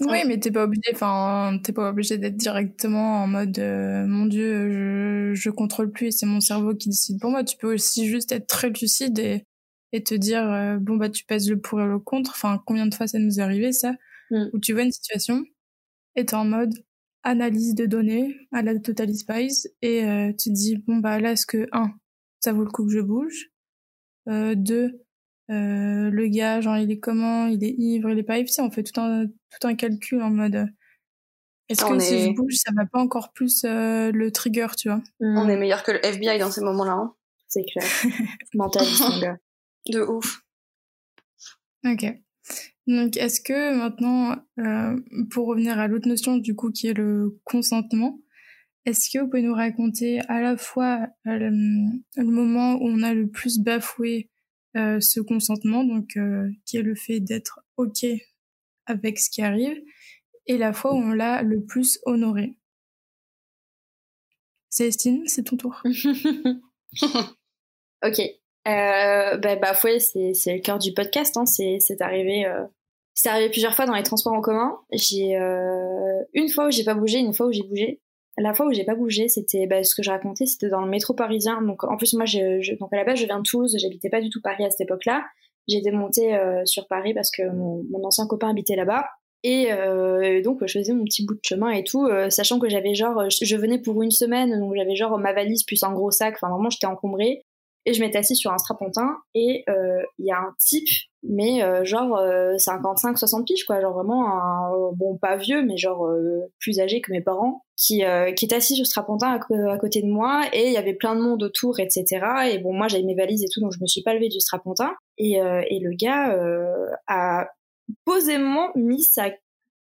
[0.00, 4.26] Oui, mais t'es pas obligé, enfin, t'es pas obligé d'être directement en mode, euh, mon
[4.26, 7.42] dieu, je, je contrôle plus et c'est mon cerveau qui décide pour moi.
[7.42, 9.44] Tu peux aussi juste être très lucide et,
[9.92, 12.30] et te dire, euh, bon, bah, tu pèses le pour et le contre.
[12.30, 13.94] Enfin, combien de fois ça nous est arrivé, ça?
[14.30, 14.44] Mm.
[14.52, 15.42] Où tu vois une situation
[16.16, 16.74] et t'es en mode
[17.24, 21.32] analyse de données à la Total Spice et euh, tu te dis, bon, bah, là,
[21.32, 21.92] est-ce que, un,
[22.40, 23.50] ça vaut le coup que je bouge?
[24.28, 25.02] Euh, deux,
[25.50, 28.62] euh, le gars, genre, il est comment, il est ivre, il est pas ivre, sais,
[28.62, 30.66] on fait tout un, tout un calcul en mode, euh,
[31.68, 34.88] est-ce que si est- je bouge, ça va pas encore plus euh, le trigger, tu
[34.88, 35.02] vois?
[35.20, 36.92] On est meilleur que le FBI dans ces moments-là.
[36.92, 37.14] Hein.
[37.46, 37.84] C'est clair.
[39.20, 39.36] Gars.
[39.90, 40.42] De ouf.
[41.84, 42.04] Ok.
[42.86, 44.96] Donc, est-ce que maintenant, euh,
[45.30, 48.18] pour revenir à l'autre notion du coup qui est le consentement,
[48.86, 51.50] est-ce que vous pouvez nous raconter à la fois euh, le,
[52.16, 54.30] le moment où on a le plus bafoué
[54.76, 58.06] euh, ce consentement, donc euh, qui est le fait d'être ok
[58.86, 59.80] avec ce qui arrive,
[60.46, 62.54] et la fois où on l'a le plus honoré
[64.70, 65.82] Célestine, c'est ton tour.
[68.04, 68.20] ok.
[68.68, 71.36] Euh, bah, bafoué, c'est, c'est le cœur du podcast.
[71.38, 71.46] Hein.
[71.46, 72.44] C'est, c'est arrivé.
[72.44, 72.64] Euh...
[73.14, 74.78] C'est arrivé plusieurs fois dans les transports en commun.
[74.92, 75.34] J'ai
[76.34, 78.00] une fois où j'ai pas bougé, une fois où j'ai bougé.
[78.40, 80.88] La fois où j'ai pas bougé, c'était bah, ce que je racontais, c'était dans le
[80.88, 81.60] métro parisien.
[81.62, 82.74] Donc en plus moi, je, je...
[82.74, 83.76] donc à la base, je viens de Toulouse.
[83.80, 85.24] J'habitais pas du tout Paris à cette époque-là.
[85.66, 89.04] J'étais montée euh, sur Paris parce que mon, mon ancien copain habitait là-bas.
[89.44, 92.68] Et euh, donc je faisais mon petit bout de chemin et tout, euh, sachant que
[92.68, 95.92] j'avais genre, je, je venais pour une semaine, donc j'avais genre ma valise plus un
[95.92, 96.34] gros sac.
[96.34, 97.44] Enfin vraiment, j'étais encombrée
[97.88, 100.88] et je m'étais assise sur un strapontin et il euh, y a un type
[101.22, 102.20] mais euh, genre
[102.58, 103.80] 55 60 piges quoi.
[103.80, 108.04] Genre vraiment un bon pas vieux mais genre euh, plus âgé que mes parents qui
[108.04, 110.76] euh, qui est assis sur ce strapontin à, à, côté de moi et il y
[110.76, 112.20] avait plein de monde autour etc
[112.50, 114.40] et bon moi j'avais mes valises et tout donc je me suis pas levée du
[114.40, 114.94] strapontin.
[115.16, 117.48] Et euh, et le gars euh, a
[118.04, 119.30] posément mis sa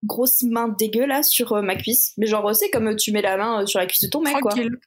[0.03, 2.13] grosse main dégueulasse sur euh, ma cuisse.
[2.17, 4.37] Mais genre c'est comme tu mets la main euh, sur la cuisse de ton mec
[4.39, 4.69] Tranquille.
[4.69, 4.79] quoi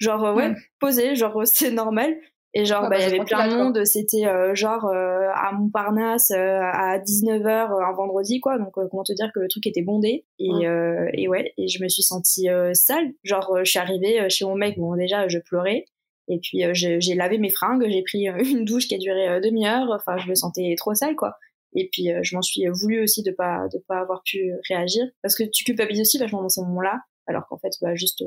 [0.00, 0.54] genre euh, ouais, ouais.
[0.78, 2.16] posé genre c'est normal
[2.58, 5.52] et genre, ouais, bah, il y avait plein de monde, c'était euh, genre euh, à
[5.52, 8.58] Montparnasse euh, à 19h un vendredi, quoi.
[8.58, 10.26] Donc, euh, comment te dire que le truc était bondé.
[10.40, 13.12] Et, ouais, et ouais, et je me suis sentie euh, sale.
[13.22, 15.84] Genre, je suis arrivée chez mon mec, bon, déjà, je pleurais.
[16.26, 19.88] Et puis, euh, j'ai lavé mes fringues, j'ai pris une douche qui a duré demi-heure.
[19.92, 21.34] Enfin, je me sentais trop sale, quoi.
[21.76, 25.04] Et puis, je m'en suis voulu aussi de pas, de pas avoir pu réagir.
[25.22, 26.98] Parce que tu culpabilises aussi vachement dans ces moments-là.
[27.28, 28.24] Alors qu'en fait, bah, juste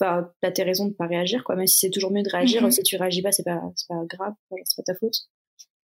[0.00, 2.62] enfin t'as tes raisons de pas réagir quoi même si c'est toujours mieux de réagir
[2.62, 2.70] Mhm.
[2.70, 5.14] si tu réagis pas c'est pas c'est pas grave c'est pas ta faute.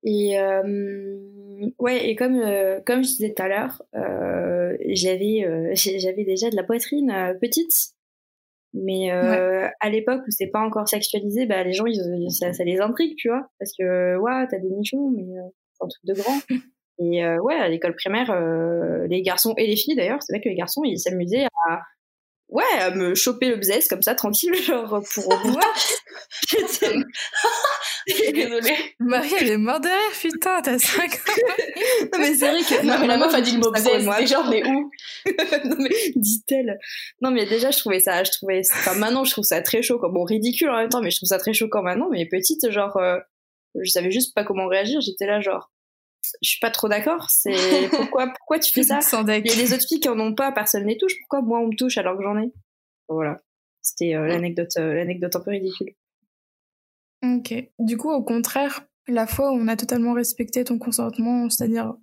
[0.07, 6.25] Et euh, ouais et comme euh, comme je disais tout à l'heure euh, j'avais j'avais
[6.25, 7.73] déjà de la poitrine petite.
[8.77, 12.81] Mais à l'époque où c'est pas encore sexualisé bah les gens ils, ça, ça les
[12.81, 15.25] intrigue tu vois parce que ouais t'as des nichons mais
[15.73, 16.38] c'est un truc de grand.
[16.99, 18.31] Et ouais à l'école primaire
[19.09, 21.81] les garçons et les filles d'ailleurs c'est vrai que les garçons ils s'amusaient à
[22.55, 25.29] ouais, à me choper le bzès comme ça, tranquille, genre pour.
[28.07, 28.95] Désolée.
[29.01, 31.19] Marie, elle est morte de rire, putain, t'as 5 ans.
[32.12, 32.87] non, mais c'est vrai que.
[32.87, 34.19] Non, mais la meuf a dit le mot bzès, moi.
[34.21, 34.90] déjà, on est où
[35.64, 36.79] non, mais dit-elle.
[37.21, 38.23] Non, mais déjà, je trouvais ça.
[38.25, 38.62] Je trouvais.
[38.73, 40.11] Enfin, maintenant, je trouve ça très choquant.
[40.11, 42.09] Bon, ridicule en même temps, mais je trouve ça très choquant maintenant.
[42.11, 42.97] Mais petite, genre.
[42.97, 43.19] euh,
[43.81, 45.01] je savais juste pas comment réagir.
[45.01, 45.71] J'étais là, genre.
[46.43, 47.31] Je suis pas trop d'accord.
[47.31, 47.53] C'est.
[47.91, 49.01] Pourquoi, pourquoi tu fais ça?
[49.13, 51.15] Il y a des autres filles qui en ont pas, personne les touche.
[51.21, 52.53] Pourquoi moi on me touche alors que j'en ai?
[53.09, 53.41] Voilà.
[53.83, 55.95] C'était euh, l'anecdote, euh, l'anecdote un peu ridicule.
[57.23, 57.55] Ok.
[57.79, 61.95] Du coup, au contraire, la fois où on a totalement respecté ton consentement, c'est-à-dire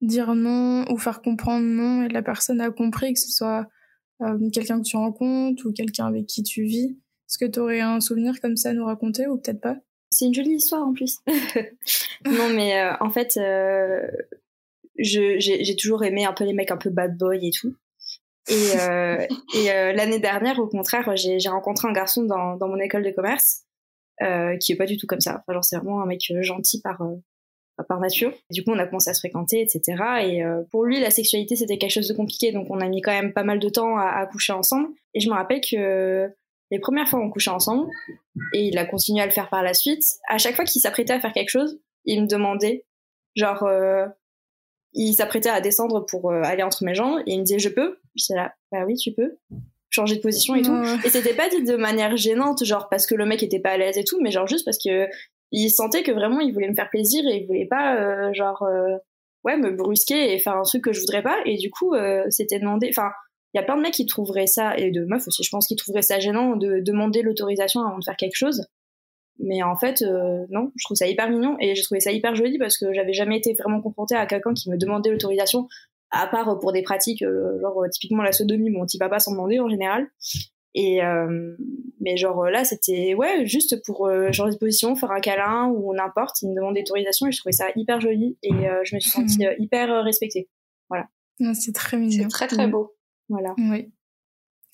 [0.00, 3.66] dire non ou faire comprendre non, et la personne a compris que ce soit
[4.22, 6.96] euh, quelqu'un que tu rencontres ou quelqu'un avec qui tu vis,
[7.28, 9.76] est-ce que tu aurais un souvenir comme ça à nous raconter ou peut-être pas?
[10.14, 11.18] C'est une jolie histoire en plus.
[12.24, 14.06] non, mais euh, en fait, euh,
[14.96, 17.74] j'ai toujours aimé un peu les mecs un peu bad boy et tout.
[18.48, 22.78] Et, euh, et euh, l'année dernière, au contraire, j'ai rencontré un garçon dans, dans mon
[22.78, 23.62] école de commerce
[24.60, 25.40] qui est pas du tout comme ça.
[25.40, 27.02] Enfin, genre, c'est vraiment un mec gentil par,
[27.88, 28.32] par nature.
[28.50, 29.82] Du coup, on a commencé à se fréquenter, etc.
[30.22, 32.52] Et euh, pour lui, la sexualité, c'était quelque chose de compliqué.
[32.52, 34.88] Donc, on a mis quand même pas mal de temps à, à coucher ensemble.
[35.14, 36.30] Et je me rappelle que
[36.74, 37.88] les premières fois, on couchait ensemble.
[38.52, 40.02] Et il a continué à le faire par la suite.
[40.28, 42.84] À chaque fois qu'il s'apprêtait à faire quelque chose, il me demandait,
[43.36, 44.06] genre, euh,
[44.92, 47.20] il s'apprêtait à descendre pour euh, aller entre mes jambes.
[47.28, 48.00] Et il me disait, je peux?
[48.16, 49.38] J'étais là, bah oui, tu peux.
[49.88, 50.72] Changer de position et tout.
[50.72, 50.96] Ouais.
[51.04, 53.76] Et c'était pas dit de manière gênante, genre parce que le mec était pas à
[53.76, 55.06] l'aise et tout, mais genre juste parce que
[55.52, 58.64] il sentait que vraiment il voulait me faire plaisir et il voulait pas euh, genre
[58.64, 58.96] euh,
[59.44, 61.36] ouais me brusquer et faire un truc que je voudrais pas.
[61.44, 62.88] Et du coup, euh, c'était demandé.
[62.90, 63.12] Enfin,
[63.54, 65.66] il y a plein de mecs qui trouveraient ça et de meufs aussi, je pense,
[65.68, 68.66] qui trouveraient ça gênant de demander l'autorisation avant de faire quelque chose.
[69.38, 72.34] Mais en fait, euh, non, je trouve ça hyper mignon et j'ai trouvé ça hyper
[72.34, 75.68] joli parce que j'avais jamais été vraiment confrontée à quelqu'un qui me demandait l'autorisation,
[76.10, 79.32] à part pour des pratiques, euh, genre euh, typiquement la sodomie, mon petit papa sans
[79.32, 80.08] demander en général.
[80.76, 81.56] Et euh,
[82.00, 85.94] mais genre là, c'était ouais, juste pour euh, changer de position, faire un câlin ou
[85.94, 89.00] n'importe, il me demandait l'autorisation et je trouvais ça hyper joli et euh, je me
[89.00, 90.48] suis sentie euh, hyper euh, respectée.
[91.40, 92.28] Non, C'est très C'est mignon.
[92.28, 92.93] très très beau.
[93.28, 93.54] Voilà.
[93.58, 93.92] Oui.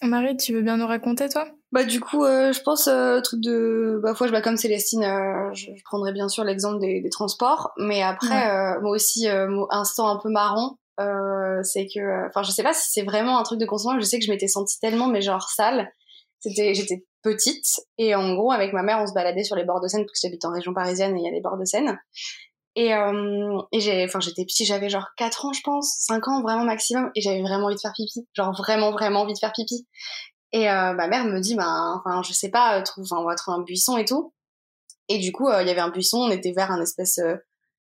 [0.03, 1.47] Marie, tu veux bien nous raconter, toi?
[1.73, 5.05] Bah du coup, euh, je pense euh, truc de bah fois je bah comme Célestine,
[5.05, 8.51] euh, je, je prendrais bien sûr l'exemple des, des transports, mais après Ouais.
[8.51, 12.63] euh, moi aussi euh, instant un peu marrant, euh, c'est que euh, enfin je sais
[12.65, 15.07] pas si c'est vraiment un truc de consentement, je sais que je m'étais sentie tellement
[15.07, 15.93] mais genre sale.
[16.41, 17.67] C'était j'étais petite
[17.99, 20.13] et en gros avec ma mère on se baladait sur les bords de Seine parce
[20.13, 22.01] que j'habite en région parisienne et il y a les bords de Seine.
[22.81, 27.21] Et, euh, j'étais petite, j'avais genre 4 ans, je pense, 5 ans, vraiment maximum, et
[27.21, 28.27] j'avais vraiment envie de faire pipi.
[28.33, 29.87] Genre vraiment, vraiment envie de faire pipi.
[30.53, 33.35] Et euh, ma mère me dit, bah, enfin, je sais pas, euh, trouve, on va
[33.35, 34.33] trouver un buisson et tout.
[35.11, 37.21] Et du coup, il y avait un buisson, on était vers un espèce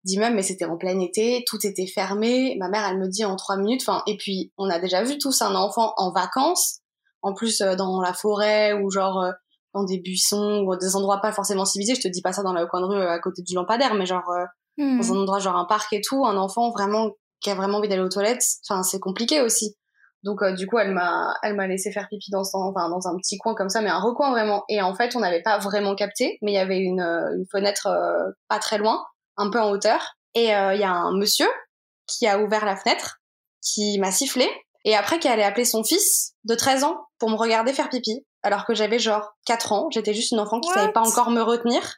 [0.05, 2.55] d'immeuble, mais c'était en plein été, tout était fermé.
[2.59, 5.17] Ma mère, elle me dit en 3 minutes, enfin, et puis, on a déjà vu
[5.17, 6.81] tous un enfant en vacances,
[7.23, 9.25] en plus dans la forêt ou genre
[9.73, 11.95] dans des buissons ou des endroits pas forcément civilisés.
[11.95, 14.05] Je te dis pas ça dans le coin de rue à côté du lampadaire, mais
[14.05, 14.29] genre
[14.79, 14.99] Hmm.
[14.99, 17.89] dans un endroit genre un parc et tout, un enfant vraiment qui a vraiment envie
[17.89, 19.77] d'aller aux toilettes, enfin c'est compliqué aussi.
[20.23, 23.09] Donc euh, du coup elle m'a elle m'a laissé faire pipi dans son, enfin dans
[23.09, 24.65] un petit coin comme ça, mais un recoin vraiment.
[24.69, 27.45] Et en fait on n'avait pas vraiment capté, mais il y avait une euh, une
[27.51, 29.05] fenêtre euh, pas très loin,
[29.37, 31.49] un peu en hauteur, et euh, il y a un monsieur
[32.07, 33.21] qui a ouvert la fenêtre,
[33.61, 34.49] qui m'a sifflé,
[34.85, 38.25] et après qui allait appeler son fils de 13 ans pour me regarder faire pipi,
[38.43, 41.31] alors que j'avais genre 4 ans, j'étais juste une enfant qui What savait pas encore
[41.31, 41.97] me retenir.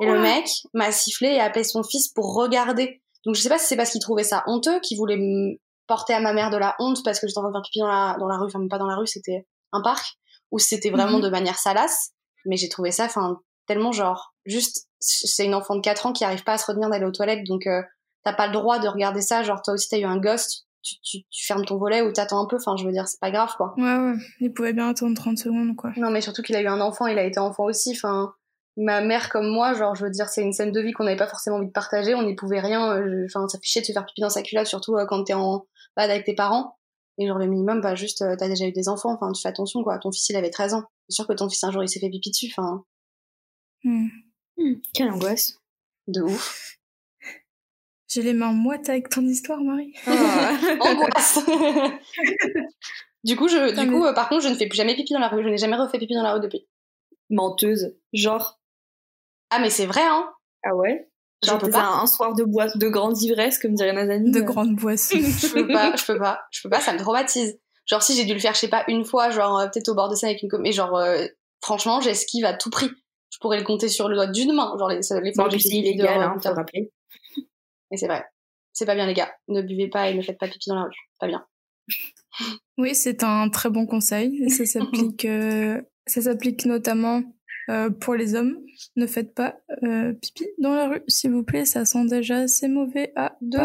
[0.00, 3.02] Et le mec m'a sifflé et a appelé son fils pour regarder.
[3.24, 6.14] Donc je sais pas si c'est parce qu'il trouvait ça honteux, qu'il voulait me porter
[6.14, 7.86] à ma mère de la honte parce que j'étais en train de faire pipi dans
[7.88, 10.04] la, dans la rue, enfin pas dans la rue, c'était un parc,
[10.50, 11.22] ou c'était vraiment Mhm.
[11.24, 12.10] de manière salace.
[12.44, 16.24] Mais j'ai trouvé ça, enfin, tellement genre, juste, c'est une enfant de 4 ans qui
[16.24, 17.82] arrive pas à se retenir d'aller aux toilettes, donc euh,
[18.24, 20.94] t'as pas le droit de regarder ça, genre toi aussi t'as eu un ghost, tu,
[21.02, 23.32] tu, tu fermes ton volet ou t'attends un peu, enfin je veux dire, c'est pas
[23.32, 23.74] grave quoi.
[23.76, 24.14] Ouais, ouais.
[24.40, 25.90] Il pouvait bien attendre 30 secondes, quoi.
[25.96, 27.90] Non, mais surtout qu'il a eu un enfant, il a été enfant aussi.
[27.92, 28.32] Enfin,
[28.76, 31.16] ma mère comme moi, genre, je veux dire, c'est une scène de vie qu'on n'avait
[31.16, 32.14] pas forcément envie de partager.
[32.14, 32.92] On n'y pouvait rien.
[32.92, 35.06] euh, je- Enfin, ça fait chier de se faire pipi dans sa culotte, surtout euh,
[35.06, 36.76] quand t'es en balade avec tes parents.
[37.18, 39.12] Et genre, le minimum, bah, juste, euh, t'as déjà eu des enfants.
[39.14, 39.98] Enfin, tu fais attention, quoi.
[39.98, 40.84] Ton fils, il avait 13 ans.
[41.08, 42.52] C'est sûr que ton fils, un jour, il s'est fait pipi dessus.
[42.56, 42.84] Enfin,
[43.84, 44.08] Hmm.
[44.94, 45.58] Quelle angoisse.
[46.08, 46.76] de ouf.
[48.08, 49.92] J'ai les mains moites avec ton histoire, Marie.
[50.80, 51.38] Angoisse.
[53.24, 55.18] du coup, je, du coup, euh, par contre, je ne fais plus jamais pipi dans
[55.18, 55.42] la rue.
[55.42, 56.66] Je n'ai jamais refait pipi dans la rue depuis.
[57.30, 57.96] Menteuse.
[58.12, 58.58] Genre.
[59.50, 60.28] Ah, mais c'est vrai, hein.
[60.64, 61.08] Ah ouais?
[61.42, 61.82] Je Genre peux pas.
[61.84, 64.30] un, un soir de boîte de grande ivresse, comme dirait Nazani.
[64.30, 64.42] De euh.
[64.42, 65.16] grandes boissons.
[65.20, 67.58] je peux pas, je peux pas, je peux pas, ça me traumatise.
[67.86, 69.94] Genre si j'ai dû le faire, je sais pas, une fois, genre euh, peut-être au
[69.94, 71.24] bord de scène avec une com- mais genre euh,
[71.62, 72.90] franchement, j'esquive à tout prix.
[73.30, 75.68] Je pourrais le compter sur le doigt d'une main, genre les, les fois où j'ai
[75.68, 76.90] illégal, hein, faut le rappeler.
[77.92, 78.24] Et c'est vrai.
[78.72, 80.84] C'est pas bien les gars, ne buvez pas et ne faites pas pipi dans la
[80.84, 81.44] rue, pas bien.
[82.78, 84.50] Oui, c'est un très bon conseil.
[84.50, 87.22] Ça s'applique, euh, ça s'applique notamment
[87.68, 88.58] euh, pour les hommes.
[88.96, 91.64] Ne faites pas euh, pipi dans la rue, s'il vous plaît.
[91.64, 93.58] Ça sent déjà assez mauvais à De.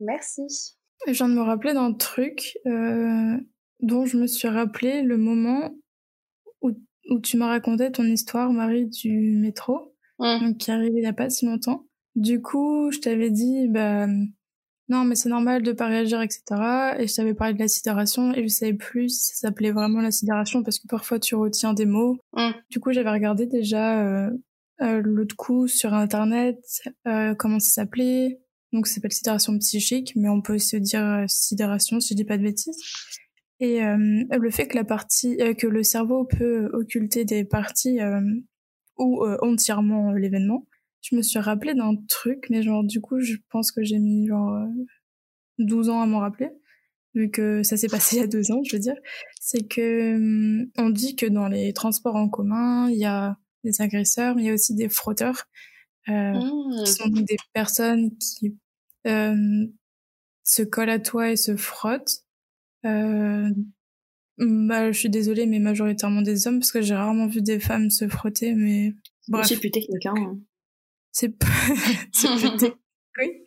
[0.00, 0.76] Merci.
[1.06, 3.36] Je viens de me rappeler d'un truc euh,
[3.80, 5.74] dont je me suis rappelé le moment
[6.62, 6.70] où,
[7.10, 10.40] où tu m'as raconté ton histoire, Marie, du métro, Mm.
[10.40, 11.86] donc, qui est arrivé il n'y a pas si longtemps.
[12.16, 14.06] Du coup, je t'avais dit, bah,
[14.88, 16.42] non, mais c'est normal de pas réagir, etc.
[16.98, 20.00] Et je t'avais parlé de la sidération et je savais plus si ça s'appelait vraiment
[20.00, 22.16] la sidération parce que parfois tu retiens des mots.
[22.32, 22.50] Mm.
[22.70, 24.30] Du coup, j'avais regardé déjà euh,
[24.80, 26.58] euh, l'autre coup sur Internet
[27.06, 28.40] euh, comment ça s'appelait.
[28.72, 32.38] Donc, ça s'appelle sidération psychique, mais on peut aussi dire sidération si je dis pas
[32.38, 32.76] de bêtises.
[33.60, 37.98] Et le fait que la partie, que le cerveau peut occulter des parties
[38.98, 40.66] ou entièrement l'événement,
[41.02, 44.26] je me suis rappelé d'un truc, mais genre du coup, je pense que j'ai mis
[44.26, 44.66] genre euh,
[45.58, 46.50] 12 ans à m'en rappeler,
[47.14, 48.96] vu que ça s'est passé il y a deux ans, je veux dire.
[49.40, 53.80] C'est que hum, on dit que dans les transports en commun, il y a des
[53.80, 55.44] agresseurs, mais il y a aussi des frotteurs.
[56.08, 56.84] Euh, Mm.
[56.84, 58.56] qui sont des personnes qui
[59.06, 59.66] euh,
[60.42, 62.24] se collent à toi et se frottent.
[62.86, 63.50] Euh,
[64.38, 67.90] bah, je suis désolée, mais majoritairement des hommes, parce que j'ai rarement vu des femmes
[67.90, 68.94] se frotter, mais
[69.28, 70.38] bref, C'est plus technique, hein.
[71.18, 71.36] C'est
[72.58, 72.76] technique,
[73.18, 73.44] oui.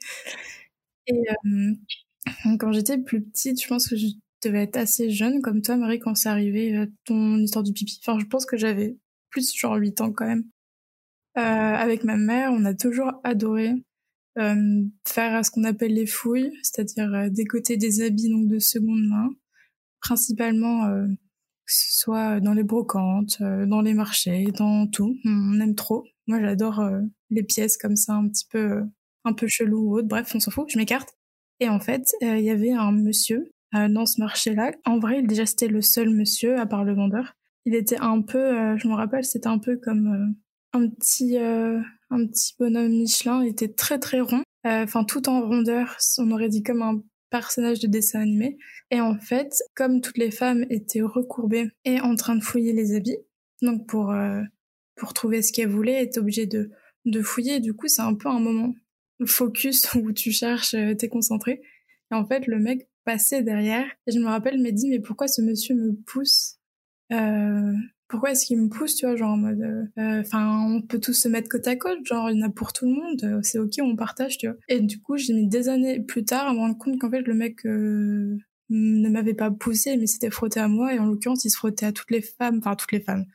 [1.08, 4.08] Et euh, quand j'étais plus petite, je pense que je
[4.44, 8.00] devais être assez jeune, comme toi, Marie, quand c'est arrivé euh, ton histoire du pipi.
[8.06, 8.98] Enfin, je pense que j'avais
[9.30, 10.44] plus genre 8 ans quand même.
[11.38, 13.74] Euh, avec ma mère, on a toujours adoré
[14.38, 19.30] euh, faire ce qu'on appelle les fouilles, c'est-à-dire décoter des habits donc de seconde main,
[20.02, 20.88] principalement
[21.66, 25.16] que ce soit dans les brocantes, dans les marchés, dans tout.
[25.24, 26.04] On aime trop.
[26.28, 26.84] Moi, j'adore
[27.32, 28.84] les pièces comme ça, un petit peu, euh,
[29.24, 30.08] un peu chelou ou autre.
[30.08, 30.70] Bref, on s'en fout.
[30.70, 31.10] Je m'écarte.
[31.60, 34.74] Et en fait, euh, il y avait un monsieur euh, dans ce marché-là.
[34.86, 37.34] En vrai, déjà, c'était le seul monsieur, à part le vendeur.
[37.66, 40.34] Il était un peu, je me rappelle, c'était un peu comme
[40.74, 43.44] un petit, un petit bonhomme Michelin.
[43.44, 45.96] Il était très très rond, enfin tout en rondeur.
[46.18, 48.58] On aurait dit comme un personnage de dessin animé.
[48.90, 52.96] Et en fait, comme toutes les femmes étaient recourbées et en train de fouiller les
[52.96, 53.20] habits,
[53.62, 54.12] donc pour
[54.96, 56.72] pour trouver ce qu'elles voulaient, étaient obligées de
[57.06, 57.60] de fouiller.
[57.60, 58.74] Du coup, c'est un peu un moment
[59.26, 61.62] focus où tu cherches, euh, t'es concentré.
[62.12, 65.28] Et en fait, le mec passait derrière et je me rappelle, m'a dit mais pourquoi
[65.28, 66.60] ce monsieur me pousse
[67.12, 67.74] euh,
[68.12, 71.30] pourquoi est-ce qu'il me pousse, tu vois, genre en mode, enfin, on peut tous se
[71.30, 73.58] mettre côte à côte, genre il y en a pour tout le monde, euh, c'est
[73.58, 74.58] ok, on partage, tu vois.
[74.68, 77.22] Et du coup, j'ai mis des années plus tard à me rendre compte qu'en fait
[77.22, 78.38] le mec euh,
[78.70, 81.86] ne m'avait pas poussé, mais s'était frotté à moi, et en l'occurrence, il se frottait
[81.86, 83.26] à toutes les femmes, enfin toutes les femmes,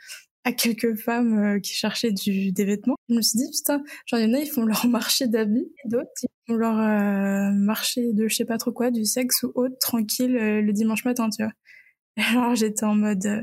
[0.46, 2.94] à quelques femmes euh, qui cherchaient du, des vêtements.
[3.08, 5.72] Je me suis dit, putain, genre il y en a, ils font leur marché d'habits,
[5.86, 9.50] d'autres, ils font leur euh, marché de je sais pas trop quoi, du sexe ou
[9.56, 11.52] autre, tranquille, euh, le dimanche matin, tu vois.
[12.16, 13.26] Et alors j'étais en mode...
[13.26, 13.42] euh,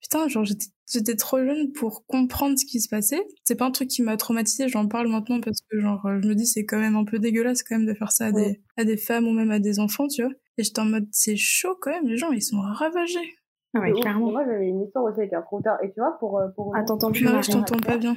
[0.00, 3.22] putain, genre j'étais j'étais trop jeune pour comprendre ce qui se passait.
[3.44, 6.28] C'est pas un truc qui m'a traumatisé, j'en parle maintenant parce que genre euh, je
[6.28, 8.60] me dis c'est quand même un peu dégueulasse quand même de faire ça à des
[8.78, 10.32] à des femmes ou même à des enfants, tu vois.
[10.58, 13.36] Et j'étais en mode c'est chaud quand même, les gens ils sont ravagés.
[13.74, 14.30] Ah ouais, clairement.
[14.32, 15.76] Moi, j'avais une histoire aussi avec un frotteur.
[15.82, 16.38] Et tu vois, pour.
[16.38, 18.16] euh, pour Ah, t'entends plus, Marie, je t'entends pas bien.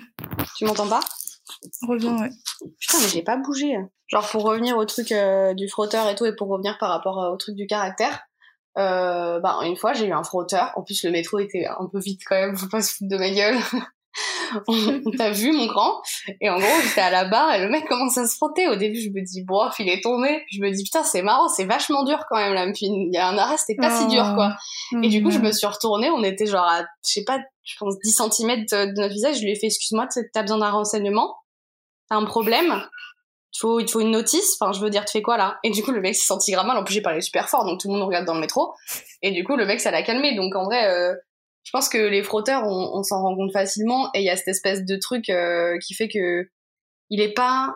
[0.58, 1.02] Tu m'entends pas?
[1.88, 2.30] Reviens, ouais.
[2.80, 3.78] Putain, mais j'ai pas bougé.
[4.08, 7.22] Genre pour revenir au truc euh, du frotteur et tout, et pour revenir par rapport
[7.24, 8.22] euh, au truc du caractère.
[8.78, 10.72] Euh, bah, une fois, j'ai eu un frotteur.
[10.76, 12.56] En plus, le métro était un peu vite quand même.
[12.58, 13.58] Faut pas se foutre de ma gueule.
[14.68, 16.02] on on t'a vu, mon grand.
[16.42, 18.68] Et en gros, j'étais à la barre et le mec commence à se frotter.
[18.68, 20.44] Au début, je me dis, bof, il est tombé.
[20.52, 22.66] Je me dis, putain, c'est marrant, c'est vachement dur quand même là.
[22.82, 24.56] Il y a un arrêt, c'était pas si dur, quoi.
[25.02, 27.76] Et du coup, je me suis retournée, on était genre à, je sais pas, je
[27.78, 29.38] pense 10 cm de, notre visage.
[29.38, 31.36] Je lui ai fait, excuse-moi, t'as besoin d'un renseignement?
[32.10, 32.84] T'as un problème?
[33.56, 34.58] Il faut, il faut une notice?
[34.60, 35.60] Enfin, je veux dire, tu fais quoi là?
[35.64, 36.78] Et du coup, le mec s'est senti grave mal.
[36.78, 38.74] En plus, j'ai parlé super fort, donc tout le monde regarde dans le métro.
[39.22, 40.36] Et du coup, le mec, ça l'a calmé.
[40.36, 41.14] Donc en vrai, euh,
[41.64, 44.10] je pense que les frotteurs, on, on s'en rend compte facilement.
[44.14, 46.50] Et il y a cette espèce de truc euh, qui fait que
[47.10, 47.76] il est pas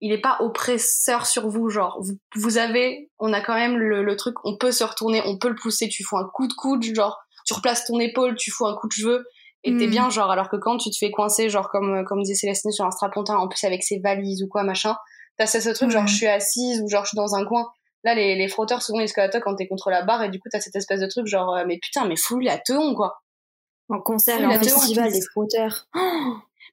[0.00, 4.02] il est pas oppresseur sur vous genre vous, vous avez on a quand même le,
[4.02, 6.52] le truc on peut se retourner on peut le pousser tu fous un coup de
[6.52, 9.24] coude genre tu replaces ton épaule tu fous un coup de cheveux
[9.64, 9.90] et t'es Mm.
[9.90, 12.84] bien genre alors que quand tu te fais coincer genre comme comme disait Célestine sur
[12.84, 14.94] un strapontin en plus avec ses valises ou quoi machin
[15.38, 17.66] t'as ce, ce truc genre je suis assise ou genre je suis dans un coin
[18.06, 20.28] là les, les frotteurs souvent ils se à toi quand t'es contre la barre et
[20.30, 22.94] du coup t'as cette espèce de truc genre euh, mais putain mais fous la teon
[22.94, 23.20] quoi
[23.88, 25.86] En concert et en festival, les frotteurs.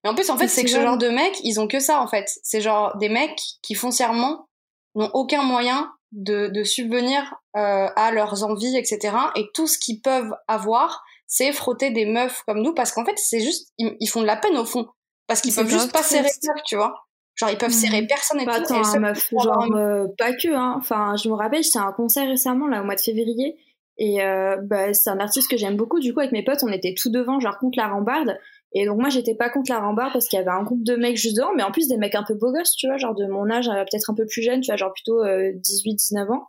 [0.03, 2.01] mais en plus, en fait, c'est que ce genre de mecs, ils ont que ça,
[2.01, 2.27] en fait.
[2.41, 4.47] C'est genre des mecs qui foncièrement
[4.95, 9.15] n'ont aucun moyen de, de subvenir euh, à leurs envies, etc.
[9.35, 13.17] Et tout ce qu'ils peuvent avoir, c'est frotter des meufs comme nous, parce qu'en fait,
[13.17, 14.87] c'est juste, ils, ils font de la peine au fond.
[15.27, 17.02] Parce qu'ils peuvent juste pas serrer les meufs, tu vois.
[17.35, 18.73] Genre, ils peuvent serrer personne et Bah, tout.
[18.73, 20.75] attends, meuf, genre euh, pas que hein.
[20.77, 23.57] Enfin, je me rappelle, c'était un concert récemment là au mois de février
[23.97, 25.99] et euh, bah, c'est un artiste que j'aime beaucoup.
[25.99, 28.37] Du coup, avec mes potes, on était tout devant, genre contre la rambarde.
[28.75, 30.95] Et donc moi, j'étais pas contre la rambarde parce qu'il y avait un groupe de
[30.95, 33.13] mecs juste devant, mais en plus des mecs un peu beaux gosses, tu vois, genre
[33.15, 36.47] de mon âge, euh, peut-être un peu plus jeune, tu vois, genre plutôt 18-19 ans.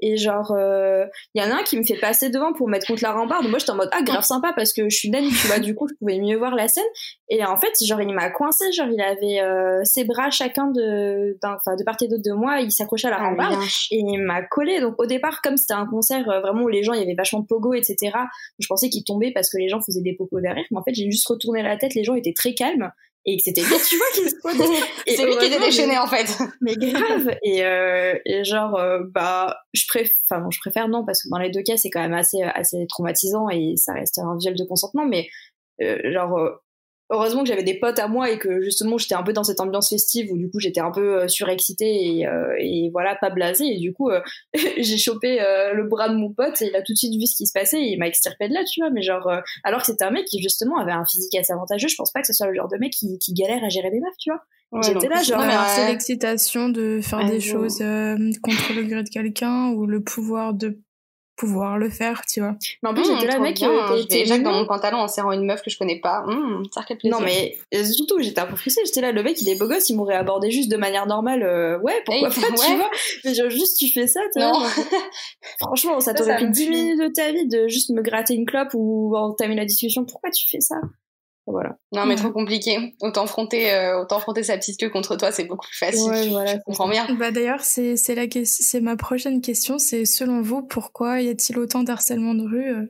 [0.00, 2.86] Et genre, euh, il y en a un qui me fait passer devant pour mettre
[2.86, 3.46] contre la rambarde.
[3.48, 5.74] Moi, j'étais en mode, ah, grave sympa parce que je suis naine, tu vois, du
[5.74, 6.84] coup, je pouvais mieux voir la scène.
[7.28, 11.36] Et en fait, genre, il m'a coincé, genre, il avait euh, ses bras chacun de,
[11.44, 13.66] enfin, de part et d'autre de moi, il s'accrochait à la Ah, rambarde bien.
[13.90, 14.80] et il m'a collé.
[14.80, 17.14] Donc, au départ, comme c'était un concert euh, vraiment où les gens, il y avait
[17.14, 17.96] vachement de pogo, etc.,
[18.58, 20.64] je pensais qu'il tombait parce que les gens faisaient des pogos derrière.
[20.70, 22.90] Mais en fait, j'ai juste retourné la tête, les gens étaient très calmes
[23.32, 26.26] et que c'était lui, tu vois, qui se C'est lui qui était déchaîné en fait.
[26.60, 27.36] mais grave.
[27.42, 31.28] Et, euh, et genre euh, bah je préfère enfin bon, je préfère non parce que
[31.30, 34.54] dans les deux cas c'est quand même assez assez traumatisant et ça reste un viol
[34.56, 35.28] de consentement mais
[35.82, 36.50] euh, genre euh,
[37.10, 39.60] heureusement que j'avais des potes à moi et que justement j'étais un peu dans cette
[39.60, 43.30] ambiance festive où du coup j'étais un peu euh, surexcitée et, euh, et voilà pas
[43.30, 43.66] blasée.
[43.66, 44.20] Et du coup euh,
[44.78, 47.26] j'ai chopé euh, le bras de mon pote et il a tout de suite vu
[47.26, 48.90] ce qui se passait et il m'a extirpé de là tu vois.
[48.90, 51.88] Mais genre euh, alors que c'était un mec qui justement avait un physique assez avantageux
[51.88, 53.90] je pense pas que ce soit le genre de mec qui, qui galère à gérer
[53.90, 54.40] des meufs tu vois.
[54.72, 55.72] Ouais, J'étais là, genre, non, mais Alors, ouais.
[55.74, 60.00] c'est l'excitation de faire Ouais, des choses euh, contre le gré de quelqu'un ou le
[60.00, 60.78] pouvoir de
[61.40, 62.54] pouvoir le faire, tu vois.
[62.82, 63.70] mais en plus Mmh, j'étais là trop mec bien.
[63.70, 66.22] euh, t'es- Jacques dans mon pantalon en serrant une meuf que je connais pas.
[66.26, 67.10] Mmh, ça plaisir.
[67.10, 69.66] Non mais euh, surtout j'étais un peu frustrée, j'étais là le mec il est beau
[69.66, 72.90] gosse, il m'aurait abordé juste de manière normale, euh, ouais pourquoi Hey, pas tu vois,
[73.24, 74.52] mais genre juste tu fais ça, tu Non.
[74.58, 74.86] vois, donc,
[75.58, 76.70] franchement ça t'aurait pris me 10 tue.
[76.70, 80.30] minutes de ta vie de juste me gratter une clope ou entamer la discussion, pourquoi
[80.30, 80.76] tu fais ça?
[81.50, 81.76] Voilà.
[81.92, 82.94] Non, mais trop compliqué.
[83.00, 86.10] Autant fronter, euh, autant fronter sa petite queue contre toi, c'est beaucoup plus facile.
[86.10, 87.06] Ouais, tu, voilà, tu c'est comprends bien.
[87.18, 91.58] Bah d'ailleurs, c'est c'est la c'est ma prochaine question, c'est selon vous pourquoi y a-t-il
[91.58, 92.86] autant d'harcèlement de rue euh,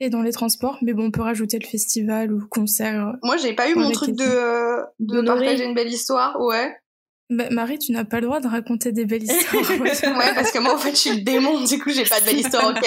[0.00, 0.78] et dans les transports?
[0.82, 3.06] Mais bon, on peut rajouter le festival ou concert.
[3.08, 3.12] euh.
[3.22, 6.74] Moi, j'ai pas eu mon truc de, euh, de partager une belle histoire, ouais.
[7.30, 9.62] Bah, Marie, tu n'as pas le droit de raconter des belles histoires.
[9.80, 12.26] Ouais, parce que moi, en fait, je suis le démon, du coup, j'ai pas de
[12.26, 12.86] belle histoire, ok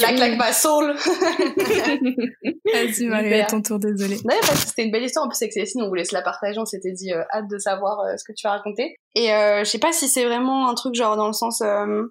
[0.00, 0.94] La claque ma soul
[2.72, 4.16] Vas-y Marie, à ton tour, désolée.
[4.24, 5.26] Non, parce que c'était une belle histoire.
[5.26, 6.58] En plus, avec Célestine, on voulait se la partager.
[6.58, 8.96] On s'était dit, euh, hâte de savoir euh, ce que tu vas raconter.
[9.14, 12.02] Et euh, je sais pas si c'est vraiment un truc genre dans le sens euh,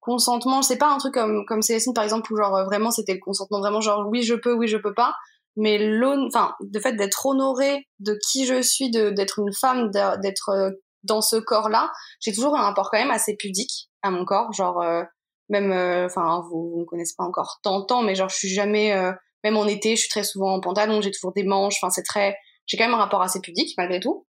[0.00, 0.62] consentement.
[0.62, 3.20] C'est pas un truc comme comme Célestine par exemple où genre euh, vraiment c'était le
[3.20, 5.14] consentement vraiment genre oui je peux, oui je peux pas.
[5.56, 5.78] Mais
[6.26, 9.90] enfin, le fait d'être honorée de qui je suis, de d'être une femme,
[10.22, 10.70] d'être euh,
[11.02, 14.52] dans ce corps-là, j'ai toujours un rapport quand même assez pudique à mon corps.
[14.52, 15.02] Genre euh,
[15.48, 18.48] même, euh, enfin, vous, vous me connaissez pas encore tant tant, mais genre je suis
[18.48, 19.12] jamais euh,
[19.44, 21.76] même en été, je suis très souvent en pantalon, j'ai toujours des manches.
[21.82, 22.36] Enfin, c'est très,
[22.66, 24.26] j'ai quand même un rapport assez pudique malgré tout.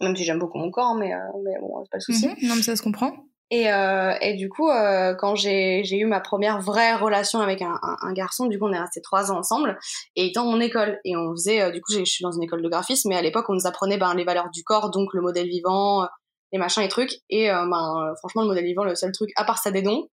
[0.00, 2.26] Même si j'aime beaucoup mon corps, mais, euh, mais bon, c'est pas le souci.
[2.28, 3.12] Mhm, Non mais ça se comprend.
[3.50, 7.78] Et, euh, et du coup, euh, quand j'ai eu ma première vraie relation avec un,
[7.82, 9.78] un, garçon, du coup, on est restés trois ans ensemble,
[10.16, 10.98] et dans mon école.
[11.04, 13.22] Et on faisait, euh, du coup, je suis dans une école de graphisme, mais à
[13.22, 16.06] l'époque, on nous apprenait ben, les valeurs du corps, donc le modèle vivant,
[16.52, 17.20] les machins et trucs.
[17.30, 19.82] Et euh, ben, euh, franchement, le modèle vivant, le seul truc, à part ça des
[19.82, 20.08] dons,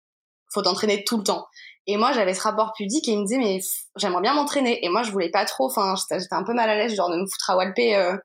[0.52, 1.46] faut t'entraîner tout le temps.
[1.86, 3.60] Et moi, j'avais ce rapport pudique et il me disait, mais
[3.96, 4.84] j'aimerais bien m'entraîner.
[4.84, 7.10] Et moi, je voulais pas trop, enfin, j'étais j'étais un peu mal à l'aise, genre
[7.10, 8.16] de me foutre à walper euh,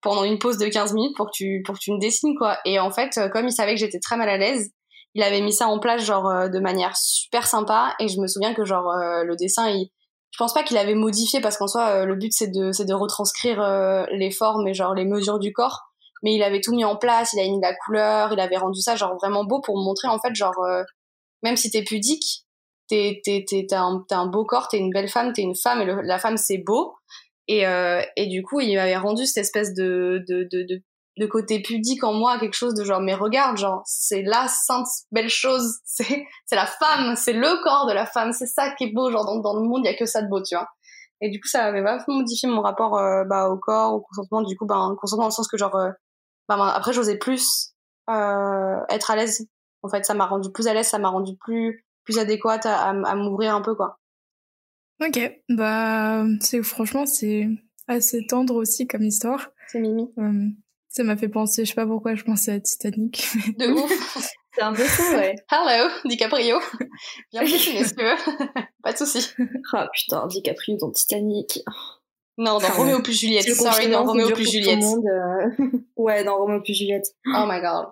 [0.00, 2.58] pendant une pause de 15 minutes pour que tu, pour que tu me dessines, quoi.
[2.64, 4.70] Et en fait, euh, comme il savait que j'étais très mal à l'aise,
[5.14, 7.94] il avait mis ça en place, genre, euh, de manière super sympa.
[7.98, 9.90] Et je me souviens que, genre, euh, le dessin, il,
[10.30, 12.94] je pense pas qu'il avait modifié parce qu'en soi, le but, c'est de, c'est de
[12.94, 15.86] retranscrire les formes et, genre, les mesures du corps.
[16.22, 18.58] Mais il avait tout mis en place, il avait mis de la couleur, il avait
[18.58, 20.54] rendu ça, genre, vraiment beau pour montrer, en fait, genre,
[21.42, 22.44] même si t'es pudique,
[22.88, 25.56] t'es, t'es, t'es, t'as un, t'as un beau corps, t'es une belle femme, t'es une
[25.56, 26.94] femme, et la femme, c'est beau.
[27.48, 30.82] Et, euh, et du coup, il m'avait rendu cette espèce de, de, de, de,
[31.18, 34.86] de côté pudique en moi, quelque chose de genre, mais regarde, genre, c'est la sainte
[35.10, 38.84] belle chose, c'est, c'est la femme, c'est le corps de la femme, c'est ça qui
[38.84, 40.54] est beau, genre, dans, dans le monde, il y a que ça de beau, tu
[40.54, 40.68] vois.
[41.20, 44.42] Et du coup, ça avait vachement modifié mon rapport, euh, bah, au corps, au consentement,
[44.42, 45.76] du coup, ben, consentement dans le sens que, genre,
[46.48, 47.72] bah, après, j'osais plus,
[48.10, 49.46] euh, être à l'aise.
[49.82, 52.90] En fait, ça m'a rendu plus à l'aise, ça m'a rendu plus, plus adéquate à,
[52.90, 53.98] à m'ouvrir un peu, quoi.
[55.00, 57.48] Ok, bah c'est franchement c'est
[57.86, 59.50] assez tendre aussi comme histoire.
[59.68, 60.08] C'est Mimi.
[60.18, 60.48] Euh,
[60.88, 63.22] ça m'a fait penser, je sais pas pourquoi je pensais à Titanic.
[63.58, 64.28] De ouf.
[64.54, 65.36] C'est un peu ça, ouais.
[65.52, 66.56] Hello, DiCaprio.
[67.30, 68.16] Bienvenue, messieurs.
[68.82, 69.28] Pas de souci.
[69.72, 71.60] Ah putain, DiCaprio dans Titanic.
[72.38, 73.54] Non, dans Ah, Roméo plus Juliette.
[73.54, 74.80] Sorry, dans Roméo plus Juliette.
[74.80, 75.66] monde, euh.
[75.96, 77.06] ouais, dans Roméo plus Juliette.
[77.26, 77.86] Oh my god.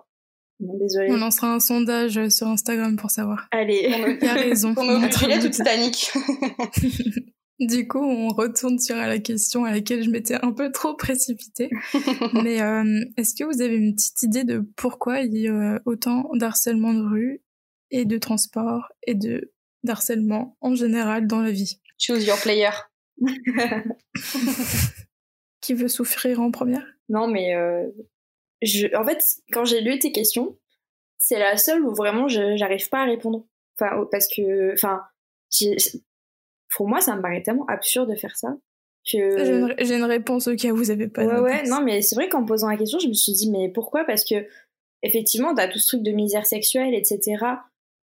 [0.59, 3.47] On lancera un sondage sur Instagram pour savoir.
[3.51, 4.17] Allez.
[4.21, 4.73] Il a raison.
[4.73, 6.11] Juliette nous ou Titanic
[7.59, 11.71] Du coup, on retourne sur la question à laquelle je m'étais un peu trop précipitée.
[12.43, 16.29] Mais euh, est-ce que vous avez une petite idée de pourquoi il y a autant
[16.35, 17.41] d'harcèlement de rue
[17.89, 19.53] et de transport et de
[19.83, 21.79] d'harcèlement en général dans la vie?
[21.97, 22.69] Choose your player.
[25.61, 26.85] Qui veut souffrir en première?
[27.09, 27.87] Non, mais euh,
[28.61, 30.57] je, en fait, quand j'ai lu tes questions,
[31.17, 33.45] c'est la seule où vraiment j'arrive pas à répondre.
[33.79, 35.01] Enfin, parce que, enfin,
[36.75, 38.57] pour moi, ça me paraît tellement absurde de faire ça.
[39.09, 39.75] Que...
[39.79, 41.23] J'ai une, réponse au cas où vous avez pas.
[41.23, 43.49] de Ouais, ouais, non, mais c'est vrai qu'en posant la question, je me suis dit,
[43.49, 44.03] mais pourquoi?
[44.03, 44.35] Parce que,
[45.01, 47.37] effectivement, t'as tout ce truc de misère sexuelle, etc.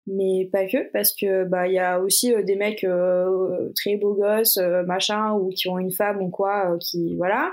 [0.06, 3.96] Mais pas que, parce que, bah, il y a aussi euh, des mecs euh, très
[3.96, 7.52] beaux gosses, euh, machin, ou qui ont une femme ou quoi, qui, voilà.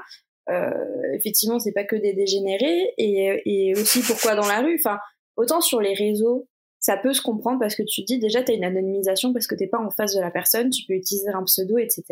[0.49, 2.93] Euh, effectivement, c'est pas que des dégénérés.
[2.97, 4.99] Et, aussi, pourquoi dans la rue Enfin,
[5.35, 6.47] autant sur les réseaux,
[6.79, 9.67] ça peut se comprendre parce que tu dis, déjà, t'as une anonymisation parce que t'es
[9.67, 12.03] pas en face de la personne, tu peux utiliser un pseudo, etc.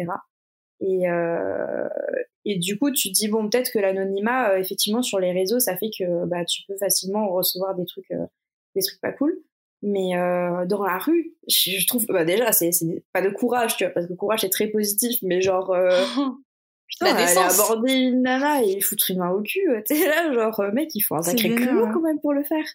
[0.80, 1.88] Et, euh,
[2.46, 5.78] et du coup, tu dis, bon, peut-être que l'anonymat, euh, effectivement, sur les réseaux, ça
[5.78, 8.12] fait que bah, tu peux facilement recevoir des trucs,
[8.76, 9.40] des trucs pas cool.
[9.84, 10.14] Mais
[10.68, 12.72] dans la rue, je, trouve, bah, déjà, c'est
[13.14, 15.74] pas de courage, tu vois, parce que courage, c'est très positif, mais genre,
[17.02, 17.60] La aller défense.
[17.60, 20.90] aborder une nana et foutre une main au cul, euh, t'es là, genre, euh, mec,
[20.96, 21.92] il faut un sacré culot hein.
[21.94, 22.66] quand même pour le faire.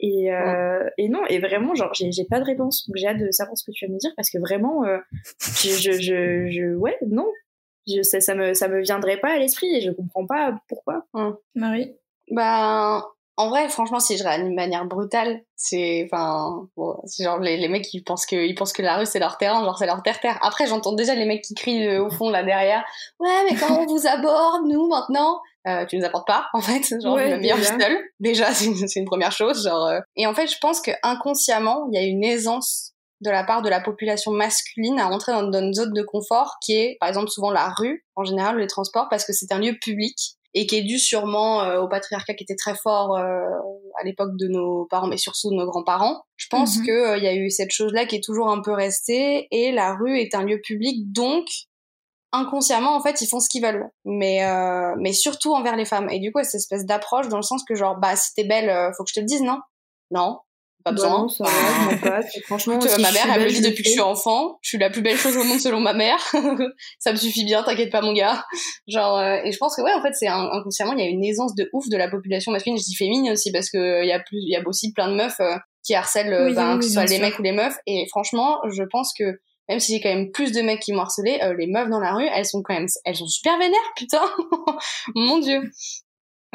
[0.00, 2.88] Et, euh, et non, et vraiment, genre, j'ai j'ai pas de réponse.
[2.88, 4.98] Donc j'ai hâte de savoir ce que tu vas me dire parce que vraiment, euh,
[5.40, 7.28] je, je, je, je- ouais, non,
[7.86, 11.06] je, ça, ça me, ça me viendrait pas à l'esprit et je comprends pas pourquoi.
[11.54, 11.94] Marie?
[12.30, 13.02] Ben,
[13.36, 17.56] en vrai, franchement, si je réanime de manière brutale, c'est, enfin, bon, c'est genre les,
[17.56, 19.86] les mecs qui pensent que, ils pensent que la rue c'est leur terrain, genre c'est
[19.86, 20.38] leur terre-terre.
[20.42, 22.84] Après, j'entends déjà les mecs qui crient euh, au fond là derrière.
[23.20, 25.40] Ouais, mais comment on vous aborde, nous, maintenant?
[25.66, 27.00] Euh, tu nous apportes pas, en fait.
[27.00, 27.78] Genre, Ouais, le meilleur déjà.
[27.78, 27.98] seul.
[28.20, 30.00] Déjà, c'est une, c'est une première chose, genre, euh.
[30.16, 33.62] Et en fait, je pense que inconsciemment, il y a une aisance de la part
[33.62, 37.08] de la population masculine à rentrer dans, dans une zone de confort qui est, par
[37.08, 40.16] exemple, souvent la rue, en général, les transports, parce que c'est un lieu public
[40.54, 43.40] et qui est dû sûrement euh, au patriarcat qui était très fort euh,
[44.00, 46.22] à l'époque de nos parents, mais surtout de nos grands-parents.
[46.36, 46.86] Je pense Mhm.
[46.86, 49.94] que euh, y a eu cette chose-là qui est toujours un peu restée, et la
[49.94, 51.46] rue est un lieu public, donc
[52.32, 56.08] inconsciemment en fait ils font ce qu'ils veulent, mais euh, mais surtout envers les femmes.
[56.10, 58.70] Et du coup, cette espèce d'approche dans le sens que genre bah si t'es belle,
[58.70, 59.58] euh, faut que je te le dise, non?
[60.10, 60.38] Non,
[60.82, 61.10] pas Bah besoin.
[61.22, 62.20] non, ça va.
[62.46, 64.68] Franchement, Écoute, euh, si ma mère, elle me dit depuis que je suis enfant, je
[64.70, 66.18] suis la plus belle chose au monde selon ma mère.
[66.98, 68.44] ça me suffit bien, t'inquiète pas mon gars.
[68.88, 71.08] Genre, euh, et je pense que ouais, en fait, c'est un- inconsciemment, il y a
[71.10, 72.78] une aisance de ouf de la population masculine.
[72.78, 74.92] Je dis féminine aussi parce que euh, il y a plus, il y a aussi
[74.92, 77.24] plein de meufs euh, qui harcèlent, Oui, ben, oui, que ce soit les sûr.
[77.24, 77.76] mecs ou les meufs.
[77.86, 81.00] Et franchement, je pense que même si j'ai quand même plus de mecs qui m'ont
[81.02, 83.78] harcelé, euh, les meufs dans la rue, elles sont quand même, elles sont super vénères,
[83.96, 84.20] putain.
[85.14, 85.60] mon dieu.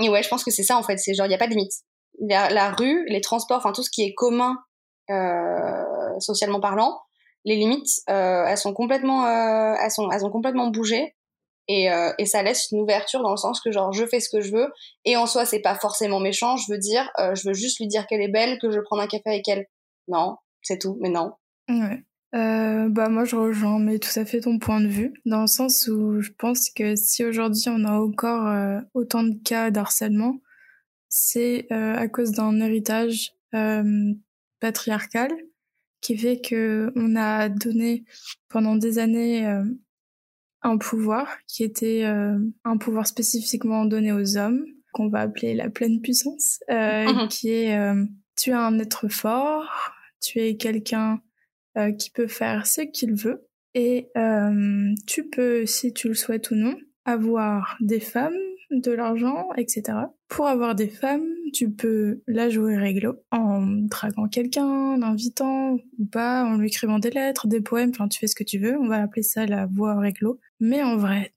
[0.02, 0.98] Et ouais, je pense que c'est ça en fait.
[0.98, 1.72] C'est genre, il y a pas de limite.
[2.20, 4.58] La, rue, les transports, enfin tout ce qui est commun
[5.10, 7.00] euh, socialement parlant,
[7.46, 11.16] les limites, euh, elles sont complètement, euh, elles sont, elles ont complètement bougé.
[11.70, 14.30] Et, euh, et ça laisse une ouverture dans le sens que genre je fais ce
[14.30, 14.72] que je veux.
[15.04, 16.56] Et en soi c'est pas forcément méchant.
[16.56, 19.02] Je veux dire euh, je veux juste lui dire qu'elle est belle que je prendre
[19.02, 19.66] un café avec elle.
[20.08, 21.34] Non c'est tout mais non.
[21.70, 22.04] Ouais.
[22.36, 25.14] Euh, bah moi je rejoins mais tout à fait ton point de vue.
[25.26, 29.70] Dans le sens où je pense que si aujourd'hui on a encore autant de cas
[29.70, 30.36] d'harcèlement
[31.20, 34.14] c'est euh, à cause d'un héritage euh,
[34.60, 35.32] patriarcal
[36.02, 38.04] qui fait que on a donné
[38.50, 39.64] pendant des années euh,
[40.62, 46.02] un pouvoir qui était un pouvoir spécifiquement donné aux hommes qu'on va appeler la pleine
[46.02, 47.28] puissance Mhm.
[47.30, 47.78] qui est
[48.36, 49.70] tu es un être fort
[50.22, 51.22] tu es quelqu'un
[51.78, 56.50] euh, qui peut faire ce qu'il veut et euh, tu peux, si tu le souhaites
[56.50, 58.34] ou non, avoir des femmes,
[58.72, 59.98] de l'argent, etc.
[60.28, 66.44] Pour avoir des femmes, tu peux la jouer réglo en draguant quelqu'un, l'invitant ou pas,
[66.44, 68.88] en lui écrivant des lettres, des poèmes, enfin tu fais ce que tu veux, on
[68.88, 70.40] va appeler ça la voie réglo.
[70.60, 71.34] Mais en vrai,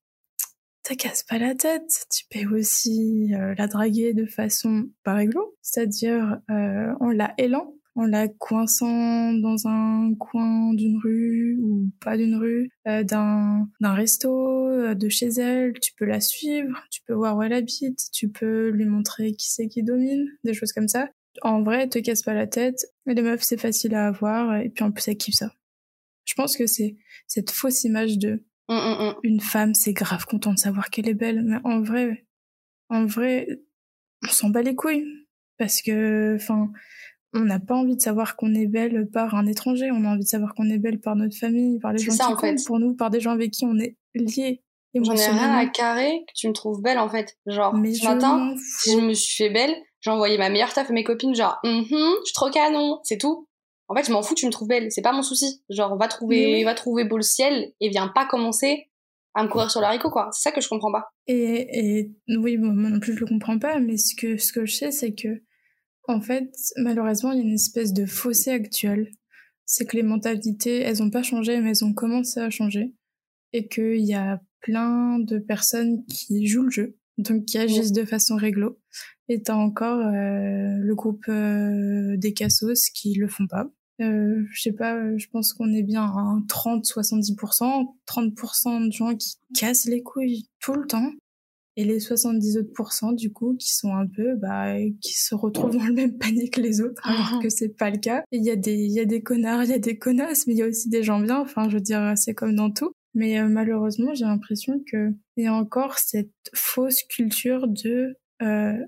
[0.83, 5.57] te casse pas la tête, tu peux aussi euh, la draguer de façon pas réglo,
[5.62, 12.16] c'est-à-dire euh, en la hélant en la coinçant dans un coin d'une rue ou pas
[12.16, 17.14] d'une rue, euh, d'un resto, euh, de chez elle, tu peux la suivre, tu peux
[17.14, 20.88] voir où elle habite, tu peux lui montrer qui c'est qui domine, des choses comme
[20.88, 21.09] ça.
[21.43, 24.84] En vrai, te casse pas la tête, les meufs c'est facile à avoir et puis
[24.84, 25.53] en plus elle kiffe ça.
[26.24, 29.14] Je pense que c'est cette fausse image de Hum, hum, hum.
[29.24, 32.24] une femme c'est grave content de savoir qu'elle est belle, mais en vrai,
[32.88, 33.49] en vrai,
[34.22, 35.09] on s'en bat les couilles
[35.59, 36.70] parce que, enfin,
[37.33, 40.24] on n'a pas envie de savoir qu'on est belle par un étranger, on a envie
[40.24, 42.55] de savoir qu'on est belle par notre famille, par les gens ça, qui en fait.
[42.55, 44.62] comptent pour nous, par des gens avec qui on est liés
[44.95, 47.39] j'en ai rien à carrer que tu me trouves belle en fait.
[47.47, 50.72] Genre Mais ce je matin si je me suis fait belle j'ai envoyé ma meilleure
[50.72, 53.47] taf à mes copines genre Mhm, je suis trop canon c'est tout.
[53.87, 55.62] En fait je m'en fous tu me trouves belle c'est pas mon souci.
[55.68, 56.64] Genre va trouver oui.
[56.64, 58.89] va trouver beau le ciel et viens pas commencer
[59.35, 60.28] à me courir sur l'haricot quoi.
[60.33, 61.11] C'est ça que je comprends pas.
[61.28, 64.53] Et, et oui, bon, moi non plus je le comprends pas, mais ce que, ce
[64.53, 65.41] que je sais, c'est que,
[66.11, 69.11] en fait, malheureusement, il y a une espèce de fossé actuel.
[69.66, 72.92] C'est que les mentalités, elles ont pas changé, mais elles ont commencé à changer.
[73.52, 78.04] Et qu'il y a plein de personnes qui jouent le jeu, donc qui agissent de
[78.04, 78.78] façon réglo.
[79.28, 83.70] Et t'as encore le groupe des cassos qui le font pas.
[84.00, 89.36] Euh, je sais pas, je pense qu'on est bien à 30-70%, 30% de gens qui
[89.54, 91.12] cassent les couilles tout le temps,
[91.81, 95.85] et les 70 autres du coup qui sont un peu, bah, qui se retrouvent dans
[95.85, 97.43] le même panier que les autres, alors Mhm.
[97.43, 98.22] que c'est pas le cas.
[98.33, 100.53] Il y a des, il y a des connards, il y a des connasses, mais
[100.53, 101.41] il y a aussi des gens bien.
[101.41, 102.93] Enfin, je veux dire, c'est comme dans tout.
[103.14, 108.78] Mais euh, malheureusement, j'ai l'impression que il y a encore cette fausse culture de euh,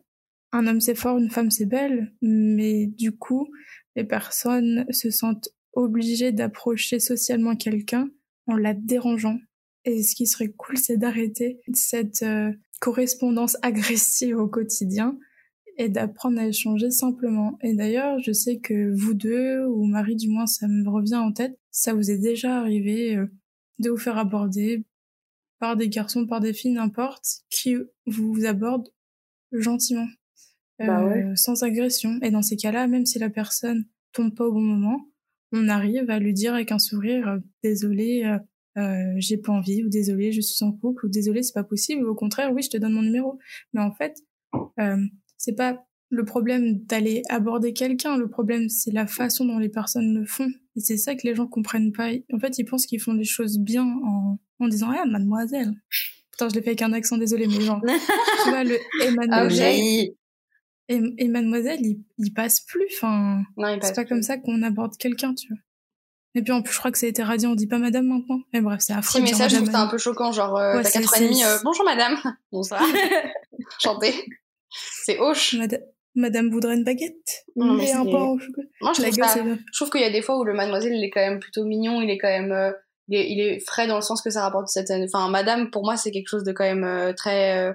[0.53, 3.49] un homme c'est fort, une femme c'est belle, mais du coup,
[3.97, 8.11] les personnes se sentent obligées d'approcher socialement quelqu'un
[8.47, 9.39] en la dérangeant.
[9.85, 15.17] Et ce qui serait cool, c'est d'arrêter cette euh, correspondance agressive au quotidien
[15.79, 17.57] et d'apprendre à échanger simplement.
[17.63, 21.33] Et d'ailleurs, je sais que vous deux, ou Marie du moins, ça me revient en
[21.33, 23.27] tête, ça vous est déjà arrivé euh,
[23.79, 24.85] de vous faire aborder
[25.61, 27.77] par des garçons, par des filles, n'importe, qui
[28.07, 28.93] vous abordent
[29.53, 30.09] gentiment,
[30.81, 31.37] euh, Bah ouais.
[31.37, 32.19] sans agression.
[32.21, 35.07] Et dans ces cas-là, même si la personne tombe pas au bon moment,
[35.53, 38.25] on arrive à lui dire avec un sourire, euh, désolé,
[38.79, 42.05] euh, j'ai pas envie, ou désolé, je suis en couple, ou désolé, c'est pas possible,
[42.05, 43.39] ou au contraire, oui, je te donne mon numéro.
[43.73, 44.17] Mais en fait,
[44.79, 44.97] euh,
[45.37, 50.15] c'est pas le problème d'aller aborder quelqu'un, le problème c'est la façon dont les personnes
[50.15, 50.51] le font.
[50.77, 52.11] Et c'est ça que les gens comprennent pas.
[52.33, 55.73] En fait, ils pensent qu'ils font les choses bien en, en disant ah mademoiselle.
[56.31, 57.81] Putain, je l'ai fait avec un accent, désolé, mais genre,
[58.45, 59.75] tu vois, le et Ah, mademoiselle,
[60.89, 62.87] et, et mademoiselle, il, il passe plus.
[62.97, 63.43] Enfin,
[63.83, 65.59] c'est pas comme ça qu'on aborde quelqu'un, tu vois.
[66.35, 68.07] Et puis en plus, je crois que ça a été radié, on dit pas madame
[68.07, 68.41] maintenant.
[68.53, 69.13] Mais bref, c'est affreux.
[69.13, 70.33] Si, de mais dire ça, je trouve c'est un peu choquant.
[70.33, 72.17] Genre, euh, Ouais, t'as c'est- 4 ans et demi, c'est- euh, bonjour madame.
[72.53, 72.83] Bonsoir.
[73.81, 74.15] Chantez.
[75.05, 75.55] C'est hoche.
[75.55, 75.79] Mada-
[76.15, 77.45] Madame voudrait une baguette.
[77.57, 78.67] Non, mais et un pain au chocolat.
[78.83, 80.53] Moi, je La trouve, gueule, ça- je trouve qu'il y a des fois où le
[80.53, 82.71] mademoiselle, il est quand même plutôt mignon, il est quand même, euh,
[83.09, 85.85] il, est, il est frais dans le sens que ça rapporte cette, enfin, madame, pour
[85.85, 87.73] moi, c'est quelque chose de quand même euh, très, euh,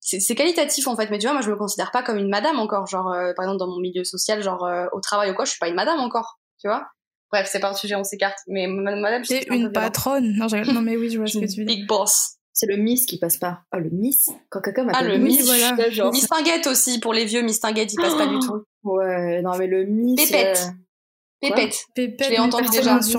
[0.00, 2.28] c'est c'est qualitatif en fait, mais tu vois, moi, je me considère pas comme une
[2.30, 5.34] madame encore, genre, euh, par exemple, dans mon milieu social, genre, euh, au travail ou
[5.34, 6.86] quoi, je suis pas une madame encore, tu vois.
[7.34, 10.36] Bref, c'est pas un sujet, on s'écarte, mais ma- madame, peu une patronne.
[10.36, 11.76] Non, non, mais oui, je vois ce que tu veux dire.
[11.78, 12.36] big boss.
[12.52, 13.62] C'est le Miss qui passe pas.
[13.72, 16.10] Ah, le Miss Quand quelqu'un Ah, m'appelle le Miss, Miss, je suis voilà.
[16.12, 18.62] Miss Tinguette aussi, pour les vieux, Miss Tinguette, il passe pas du tout.
[18.84, 20.14] Ouais, non, mais le Miss...
[20.30, 20.58] Pépette.
[20.58, 21.76] euh, Pépette.
[21.96, 23.02] Pépette, Je l'ai entendu déjà.
[23.02, 23.18] sur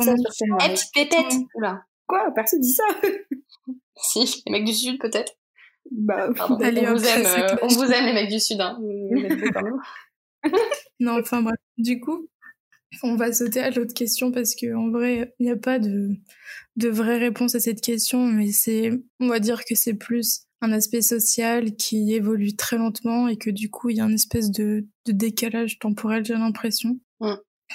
[0.94, 1.34] pépette.
[1.56, 1.82] Oula.
[2.08, 2.32] Quoi?
[2.34, 2.86] Personne dit ça?
[4.02, 5.34] Si, les mecs du Sud, peut-être.
[5.92, 6.64] Bah, Pardon.
[6.64, 8.80] Allez, on vous aime, euh, on vous aime les mecs du Sud, hein.
[11.00, 11.56] Non, enfin bref.
[11.78, 12.28] Du coup,
[13.04, 16.10] on va sauter à l'autre question parce que en vrai, il n'y a pas de,
[16.76, 20.72] de vraie réponse à cette question, mais c'est, on va dire que c'est plus un
[20.72, 24.52] aspect social qui évolue très lentement et que du coup, il y a une espèce
[24.52, 27.00] de, de décalage temporel, j'ai l'impression.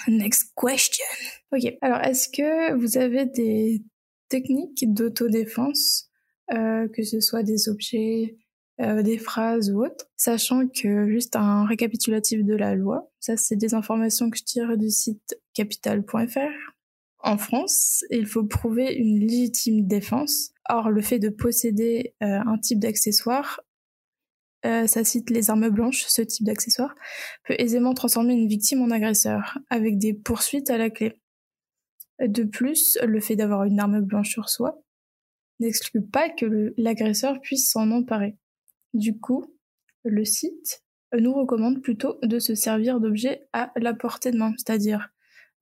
[0.07, 1.05] Next question.
[1.51, 1.73] Ok.
[1.81, 3.83] Alors, est-ce que vous avez des
[4.29, 6.09] techniques d'autodéfense,
[6.53, 8.37] euh, que ce soit des objets,
[8.81, 13.55] euh, des phrases ou autres, sachant que juste un récapitulatif de la loi, ça c'est
[13.55, 16.73] des informations que je tire du site capital.fr.
[17.19, 20.51] En France, il faut prouver une légitime défense.
[20.67, 23.61] Or, le fait de posséder euh, un type d'accessoire,
[24.65, 26.95] euh, ça cite les armes blanches, ce type d'accessoire,
[27.45, 31.19] peut aisément transformer une victime en agresseur, avec des poursuites à la clé.
[32.19, 34.81] De plus, le fait d'avoir une arme blanche sur soi
[35.59, 38.35] n'exclut pas que l'agresseur puisse s'en emparer.
[38.93, 39.45] Du coup,
[40.03, 40.83] le site
[41.17, 45.09] nous recommande plutôt de se servir d'objets à la portée de main, c'est-à-dire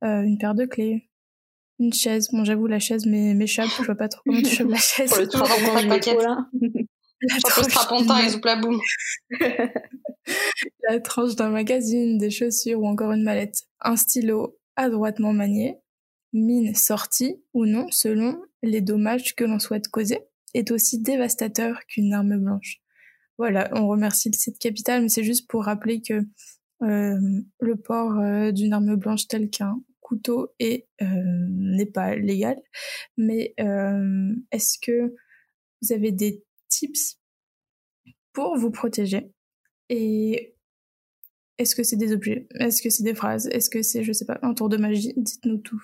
[0.04, 1.10] euh, une paire de clés,
[1.80, 2.30] une chaise.
[2.32, 5.10] Bon, j'avoue, la chaise m'é- m'échappe, je vois pas trop comment tu chopes la chaise.
[5.10, 5.30] pour le la,
[8.24, 8.80] et la boum.
[10.90, 13.64] la tranche d'un magazine, des chaussures ou encore une mallette.
[13.82, 15.76] Un stylo adroitement manié,
[16.34, 20.20] mine sortie ou non selon les dommages que l'on souhaite causer,
[20.54, 22.82] est aussi dévastateur qu'une arme blanche.
[23.40, 26.26] Voilà, on remercie le site Capital, mais c'est juste pour rappeler que
[26.84, 32.62] euh, le port euh, d'une arme blanche telle qu'un couteau euh, n'est pas légal.
[33.16, 33.56] Mais
[34.52, 35.16] est-ce que
[35.82, 37.18] vous avez des tips
[38.34, 39.32] pour vous protéger?
[39.88, 40.54] Et
[41.60, 42.46] est-ce que c'est des objets?
[42.56, 43.48] Est-ce que c'est des phrases?
[43.48, 45.14] Est-ce que c'est, je sais pas, un tour de magie?
[45.16, 45.82] Dites-nous tout.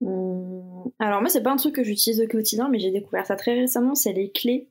[0.00, 3.36] Hum, Alors moi, c'est pas un truc que j'utilise au quotidien, mais j'ai découvert ça
[3.36, 4.68] très récemment, c'est les clés.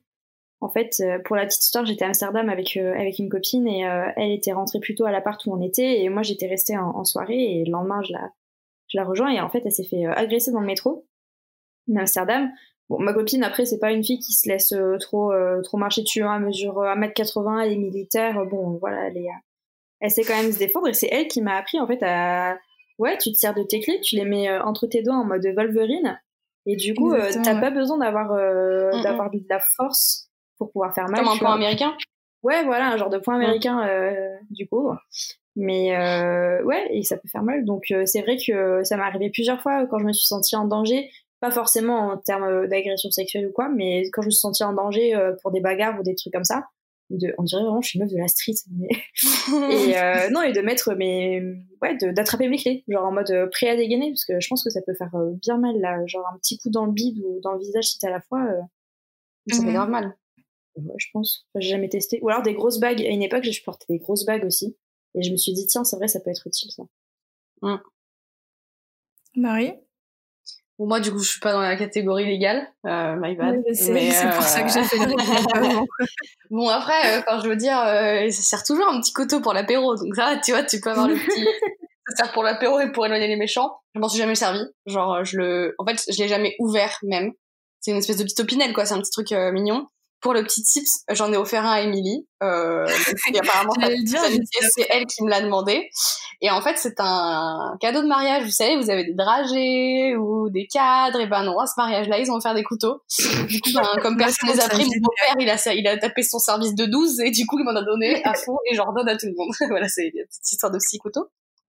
[0.60, 3.66] En fait, euh, pour la petite histoire, j'étais à Amsterdam avec, euh, avec une copine
[3.66, 6.46] et euh, elle était rentrée plus tôt à l'appart où on était et moi j'étais
[6.46, 8.30] restée en, en soirée et le lendemain je la,
[8.88, 11.06] je la rejoins et en fait elle s'est fait agresser dans le métro
[11.86, 12.50] d'Amsterdam.
[12.90, 15.32] Bon, ma copine après c'est pas une fille qui se laisse euh, trop
[15.62, 19.28] trop marcher dessus, hein, elle mesure euh, 1m80, elle est militaire, bon voilà, elle, est,
[20.00, 22.58] elle sait quand même se défendre et c'est elle qui m'a appris en fait à
[22.98, 25.46] ouais, tu te sers de tes clés, tu les mets entre tes doigts en mode
[25.56, 26.20] Wolverine,
[26.66, 27.60] et du coup, t'as ouais.
[27.60, 28.34] pas besoin d'avoir
[28.92, 29.02] Mm, mm.
[29.02, 30.29] d'avoir de la force
[30.60, 31.24] pour pouvoir faire mal.
[31.24, 31.96] Comme un point américain?
[32.42, 34.90] Ouais, voilà, un genre de point américain euh, du coup.
[35.56, 37.64] Mais euh, ouais, et ça peut faire mal.
[37.64, 40.56] Donc euh, c'est vrai que ça m'est arrivé plusieurs fois quand je me suis sentie
[40.56, 44.40] en danger, pas forcément en termes d'agression sexuelle ou quoi, mais quand je me suis
[44.40, 46.66] sentie en danger pour des bagarres ou des trucs comme ça.
[47.08, 48.88] De, on dirait vraiment je suis meuf de la street mais
[49.72, 51.42] et non et de mettre mes
[51.82, 54.70] ouais d'attraper mes clés genre en mode prêt à dégainer parce que je pense que
[54.70, 55.10] ça peut faire
[55.42, 57.98] bien mal là genre un petit coup dans le bide ou dans le visage si
[57.98, 58.46] t'as à la fois
[59.50, 59.72] Ça fait Mhm.
[59.72, 60.16] grave mal.
[60.86, 61.46] Ouais, je pense.
[61.48, 62.18] Enfin, j'ai jamais testé.
[62.22, 63.02] Ou alors des grosses bagues.
[63.02, 64.76] À une époque, je portais des grosses bagues aussi.
[65.14, 66.82] Et je me suis dit, tiens, c'est vrai, ça peut être utile, ça.
[69.36, 69.74] Marie?
[70.78, 72.66] Bon, moi, du coup, je suis pas dans la catégorie légale.
[72.86, 73.62] Euh, my bad.
[73.66, 75.86] Oui, c'est pour euh, ça que j'ai fait le avant.
[76.50, 79.52] Bon, après, euh, quand je veux dire, euh, ça sert toujours un petit couteau pour
[79.52, 79.94] l'apéro.
[79.96, 81.44] Donc ça, tu vois, tu peux avoir le petit...
[82.08, 83.78] ça sert pour l'apéro et pour éloigner les méchants.
[83.94, 84.60] Je m'en suis jamais servi.
[84.86, 85.74] Genre, euh, je le...
[85.78, 87.32] En fait, je l'ai jamais ouvert, même.
[87.80, 88.84] C'est une espèce de petite opinel, quoi.
[88.84, 89.86] C'est un petit truc euh, mignon.
[90.20, 92.26] Pour le petit tips, j'en ai offert un à Émilie.
[92.42, 92.84] Euh,
[93.40, 93.72] apparemment,
[94.74, 95.88] c'est elle qui me l'a demandé.
[96.42, 98.44] Et en fait, c'est un cadeau de mariage.
[98.44, 101.20] Vous savez, vous avez des dragées ou des cadres.
[101.20, 103.02] Et ben non, à ce mariage-là, ils ont offert des couteaux.
[103.46, 105.86] Du coup, ben, comme personne je les a pris, mon beau-père, il a, ça- il
[105.86, 108.56] a tapé son service de 12 et du coup, il m'en a donné à fond
[108.70, 109.52] et j'en redonne à tout le monde.
[109.68, 111.30] voilà, c'est une petite histoire de six couteaux.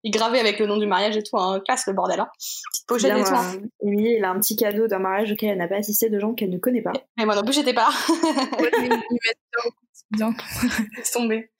[0.03, 1.61] Il gravait avec le nom du mariage et tout, hein.
[1.67, 2.29] Casse le bordel, hein.
[2.73, 3.35] Petite pochette Bien, et tout.
[3.35, 3.61] hein.
[3.83, 6.51] Émilie, a un petit cadeau d'un mariage auquel elle n'a pas assisté de gens qu'elle
[6.51, 6.93] ne connaît pas.
[7.19, 7.91] Mais moi non plus, j'étais pas.
[10.97, 11.51] Laisse tomber.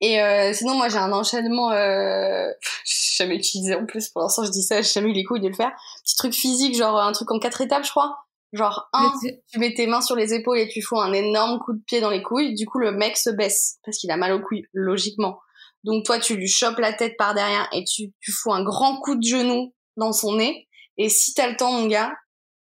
[0.00, 1.70] Et euh, sinon, moi, j'ai un enchaînement.
[1.72, 2.48] Euh...
[2.84, 4.08] J'ai jamais utilisé en plus.
[4.08, 4.82] Pour l'instant, je dis ça.
[4.82, 5.70] J'ai jamais eu les couilles de le faire.
[6.04, 8.16] Petit truc physique, genre un truc en quatre étapes, je crois.
[8.52, 11.58] Genre un, c'est- tu mets tes mains sur les épaules et tu fous un énorme
[11.60, 12.54] coup de pied dans les couilles.
[12.54, 15.38] Du coup, le mec se baisse parce qu'il a mal aux couilles, logiquement.
[15.84, 19.00] Donc toi, tu lui chopes la tête par derrière et tu, tu fous un grand
[19.00, 20.68] coup de genou dans son nez.
[20.98, 22.12] Et si t'as le temps, mon gars,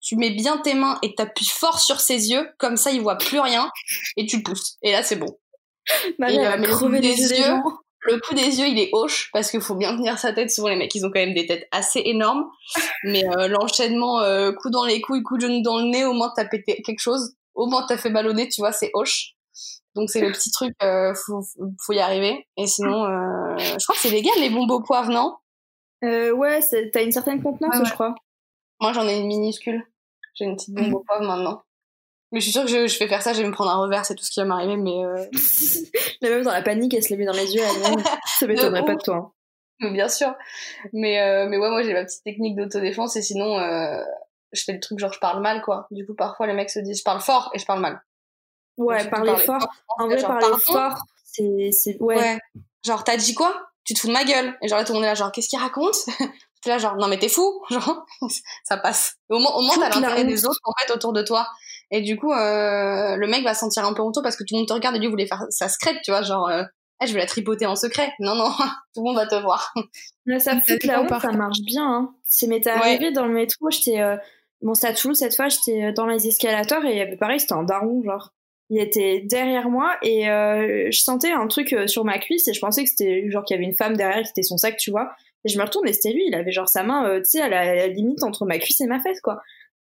[0.02, 2.48] tu mets bien tes mains et t'appuies fort sur ses yeux.
[2.58, 3.72] Comme ça, il voit plus rien
[4.18, 4.78] et tu le pousses.
[4.82, 5.38] Et là, c'est bon.
[6.20, 7.64] Marie, Et, euh, mais le coup des yeux des yeux, gens.
[8.02, 10.52] Le coup des yeux, il est hoche parce qu'il faut bien tenir sa tête.
[10.52, 12.46] Souvent, les mecs, ils ont quand même des têtes assez énormes.
[13.04, 16.14] Mais euh, l'enchaînement, euh, coup dans les couilles, coup de genou dans le nez, au
[16.14, 17.34] moins t'as pété quelque chose.
[17.56, 19.35] Au moins t'as fait mal au nez, tu vois, c'est hoche.
[19.96, 21.42] Donc c'est le petit truc, euh, faut,
[21.82, 22.48] faut y arriver.
[22.58, 25.36] Et sinon, euh, je crois que c'est légal les bombes au poivre, non?
[26.04, 26.60] Euh, ouais,
[26.92, 27.86] t'as une certaine contenance, ouais.
[27.86, 28.14] je crois.
[28.82, 29.84] Moi, j'en ai une minuscule.
[30.34, 31.62] J'ai une petite bombe au poivre maintenant.
[32.32, 33.78] Mais je suis sûre que je, je vais faire ça, je vais me prendre un
[33.78, 34.76] revers, c'est tout ce qui va m'arriver.
[34.76, 35.26] Mais euh,
[36.22, 38.04] La meuf dans la panique, elle se les met dans les yeux elle-même.
[38.40, 39.16] Ça m'étonnerait pas de toi.
[39.16, 39.32] hein.
[39.80, 40.34] Mais bien sûr.
[40.92, 44.02] Mais, euh, mais ouais, moi j'ai ma petite technique d'autodéfense et sinon, euh,
[44.52, 45.88] je fais le truc genre je parle mal quoi.
[45.92, 48.02] Du coup, parfois les mecs se disent je parle fort et je parle mal.
[48.78, 49.62] Ouais, Donc, parler parler fort.
[49.62, 49.70] fort,
[50.00, 52.18] En vrai, genre, parler pardon fort, c'est, c'est, ouais.
[52.18, 52.40] Ouais.
[52.86, 53.68] Genre, t'as dit quoi?
[53.84, 54.58] Tu te fous de ma gueule.
[54.62, 55.96] Et genre là, tout le monde est là, genre, qu'est-ce qu'il raconte?
[56.62, 57.62] T'es là, genre, non mais t'es fou.
[57.70, 58.06] Genre,
[58.64, 59.18] ça passe.
[59.30, 61.48] Au moins, au moins t'as l'intérêt des autres en fait autour de toi.
[61.92, 64.56] Et du coup, euh, le mec va se sentir un peu honteux parce que tout
[64.56, 66.64] le monde te regarde et lui voulait faire sa secrète, tu vois, genre, euh,
[67.04, 68.12] Eh, je vais la tripoter en secret.
[68.20, 68.50] Non, non,
[68.96, 69.76] tout le monde va te voir.
[70.26, 71.86] Là, ça Ça fout la honte, ça marche bien.
[71.88, 72.16] Hein.
[72.24, 72.78] C'est m'était Ouais.
[72.78, 74.18] arrivé dans le métro, j'étais euh,
[74.64, 77.54] bon, c'est à Toulouse cette fois, j'étais euh, dans les escalators et euh, pareil, c'était
[77.54, 78.32] un daron genre.
[78.70, 82.54] Il était derrière moi et euh, je sentais un truc euh, sur ma cuisse et
[82.54, 84.78] je pensais que c'était genre qu'il y avait une femme derrière, que c'était son sac,
[84.78, 85.12] tu vois.
[85.44, 87.42] Et je me retourne et c'était lui, il avait genre sa main, euh, tu sais,
[87.42, 89.40] à la, à la limite entre ma cuisse et ma fesse, quoi.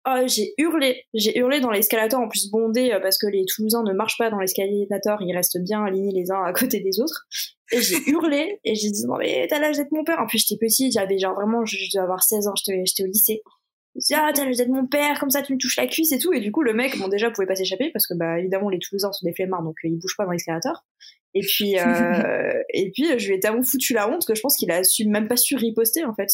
[0.07, 3.82] Oh, j'ai hurlé, j'ai hurlé dans l'escalator en plus bondé euh, parce que les Toulousains
[3.82, 7.26] ne marchent pas dans l'escalator, ils restent bien alignés les uns à côté des autres.
[7.71, 10.19] Et j'ai hurlé et j'ai dit non mais t'as l'âge d'être mon père.
[10.19, 13.07] En plus j'étais petite, j'avais genre vraiment, je, je devais avoir 16 ans, j'étais au
[13.07, 13.41] lycée.
[13.96, 16.12] Je dis ah t'as l'âge d'être mon père, comme ça tu me touches la cuisse
[16.12, 16.34] et tout.
[16.34, 18.80] Et du coup le mec, bon déjà pouvait pas s'échapper parce que bah évidemment les
[18.80, 20.84] Toulousains sont des flemmards donc euh, ils bougent pas dans l'escalator.
[21.34, 24.58] Et puis euh, et puis je lui ai tellement foutu la honte que je pense
[24.58, 26.30] qu'il a su même pas su riposter en fait.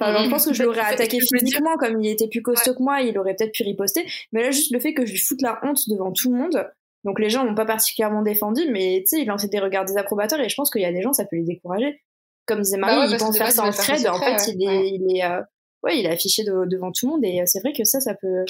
[0.00, 0.68] Enfin, genre, je pense que je Mhm.
[0.68, 3.64] l'aurais attaqué je physiquement, comme il était plus costaud que moi, il aurait peut-être pu
[3.64, 4.06] riposter.
[4.32, 6.66] Mais là, juste le fait que je lui foute la honte devant tout le monde,
[7.04, 10.40] donc les gens m'ont pas particulièrement défendu, mais tu sais, il lançait des regards désapprobateurs
[10.40, 12.00] et je pense qu'il y a des gens, ça peut les décourager.
[12.46, 15.16] Comme disait Marie, Bah ouais, de faire ça en ça en fait, il est, il
[15.18, 15.42] est, euh,
[15.82, 18.00] ouais, il est affiché de- devant tout le monde et euh, c'est vrai que ça,
[18.00, 18.44] ça peut,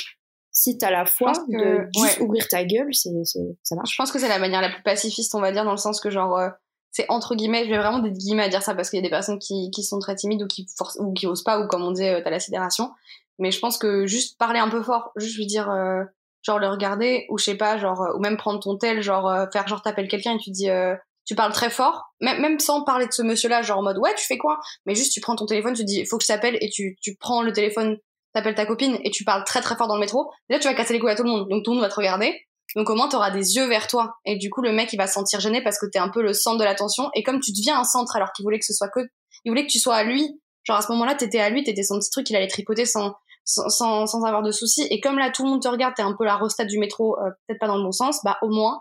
[0.53, 1.53] si t'as la foi pense que-
[1.85, 2.25] de juste ouais.
[2.25, 3.93] ouvrir ta gueule, c'est, c'est, ça marche.
[3.93, 6.01] Je pense que c'est la manière la plus pacifiste, on va dire, dans le sens
[6.01, 6.49] que genre, euh,
[6.93, 9.05] c'est entre guillemets, je vais vraiment des guillemets à dire ça parce qu'il y a
[9.05, 11.69] des personnes qui, qui sont très timides ou qui forcent, ou qui osent pas, ou
[11.69, 12.91] comme on disait, euh, t'as la sidération.
[13.39, 16.03] Mais je pense que juste parler un peu fort, juste lui dire, euh,
[16.43, 19.69] genre le regarder, ou je sais pas, genre, ou même prendre ton tel, genre, faire
[19.69, 20.95] genre t'appelles quelqu'un et tu dis, euh,
[21.31, 24.27] tu parles très fort, même, sans parler de ce monsieur-là, genre en mode, ouais, tu
[24.27, 24.59] fais quoi?
[24.85, 27.15] Mais juste tu prends ton téléphone, tu dis, faut que je t'appelle, et tu, tu
[27.15, 27.99] prends le téléphone,
[28.35, 30.29] t'appelles ta copine, et tu parles très très fort dans le métro.
[30.49, 31.89] Déjà, tu vas casser les couilles à tout le monde, donc tout le monde va
[31.89, 32.35] te regarder.
[32.75, 35.07] Donc au moins t'auras des yeux vers toi et du coup le mec il va
[35.07, 37.51] se sentir gêné parce que t'es un peu le centre de l'attention et comme tu
[37.51, 39.01] deviens un centre alors qu'il voulait que ce soit que
[39.45, 41.83] il voulait que tu sois à lui genre à ce moment-là t'étais à lui t'étais
[41.83, 43.15] son petit truc il allait tripoter sans
[43.45, 46.15] sans, sans, avoir de soucis et comme là tout le monde te regarde t'es un
[46.17, 48.81] peu la rostate du métro euh, peut-être pas dans le bon sens bah au moins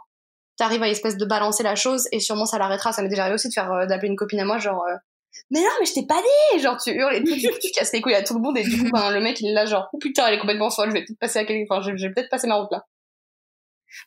[0.59, 2.91] t'arrives à espèce de balancer la chose et sûrement ça l'arrêtera.
[2.91, 4.95] Ça m'est déjà arrivé aussi de faire euh, d'appeler une copine à moi genre euh,
[5.49, 6.21] mais non mais je t'ai pas
[6.53, 8.77] dit genre tu hurles et tu, casses les couilles à tout le monde et du
[8.77, 10.93] coup ben, le mec il est là genre oh putain elle est complètement folle je
[10.95, 12.85] vais peut-être passer à quelqu'un enfin je vais peut-être passer ma route là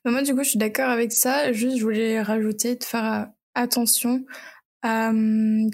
[0.04, 1.52] Bah, moi, du coup, je suis d'accord avec ça.
[1.52, 3.24] Juste, je voulais rajouter de faire euh,
[3.54, 4.24] attention
[4.82, 5.10] à,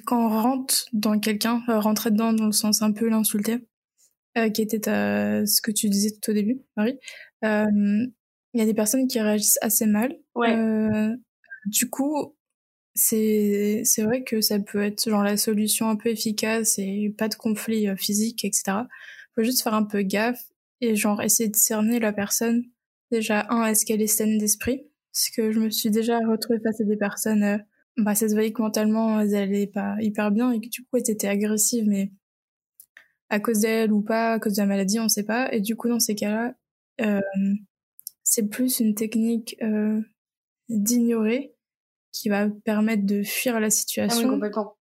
[0.06, 3.58] quand on rentre dans quelqu'un, rentrer dedans dans le sens un peu l'insulter,
[4.54, 6.98] qui était ta- ce que tu disais tout au début, Marie.
[8.54, 10.16] Il y a des personnes qui réagissent assez mal.
[10.34, 11.14] ouais Euh,
[11.66, 12.34] du coup,
[12.94, 17.28] c'est c'est vrai que ça peut être genre la solution un peu efficace et pas
[17.28, 18.86] de conflit euh, physique, etc.
[19.34, 20.42] Faut juste faire un peu gaffe
[20.80, 22.64] et genre essayer de cerner la personne.
[23.10, 24.82] Déjà, un, est-ce qu'elle est saine d'esprit?
[25.12, 27.58] Parce que je me suis déjà retrouvée face à des personnes, euh,
[27.96, 30.96] bah ça se voyait que mentalement elles allaient pas hyper bien et que du coup
[30.96, 32.12] elles étaient agressives, mais
[33.30, 35.52] à cause d'elle ou pas, à cause de la maladie, on sait pas.
[35.52, 36.54] Et du coup, dans ces cas-là,
[37.00, 37.20] euh,
[38.30, 40.02] c'est plus une technique euh,
[40.68, 41.54] d'ignorer
[42.12, 44.76] qui va permettre de fuir la ah oui situation complètement.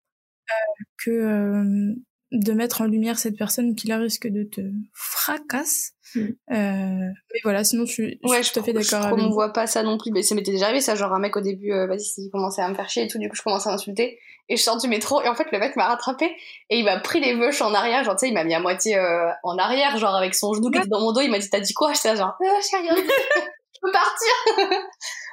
[0.97, 1.95] que euh,
[2.31, 4.61] de mettre en lumière cette personne qui la risque de te
[4.93, 5.93] fracasse.
[6.15, 6.19] Mm.
[6.19, 9.11] Euh, mais voilà, sinon je suis, je ouais suis tout à fait je d'accord avec
[9.11, 9.17] vous.
[9.17, 11.41] promouvois pas ça non plus mais ça m'était déjà arrivé ça genre un mec au
[11.41, 13.69] début euh, vas-y il commençait à me faire chier et tout du coup je commençais
[13.69, 14.17] à insulter
[14.47, 16.33] et je sors du métro et en fait le mec m'a rattrapé
[16.69, 18.61] et il m'a pris les veuches en arrière genre tu sais il m'a mis à
[18.61, 21.39] moitié euh, en arrière genre avec son genou qui était dans mon dos il m'a
[21.39, 21.91] dit t'as dit quoi?
[21.91, 23.01] J'étais là genre euh, j'ai rien dit.
[23.73, 24.79] je peux partir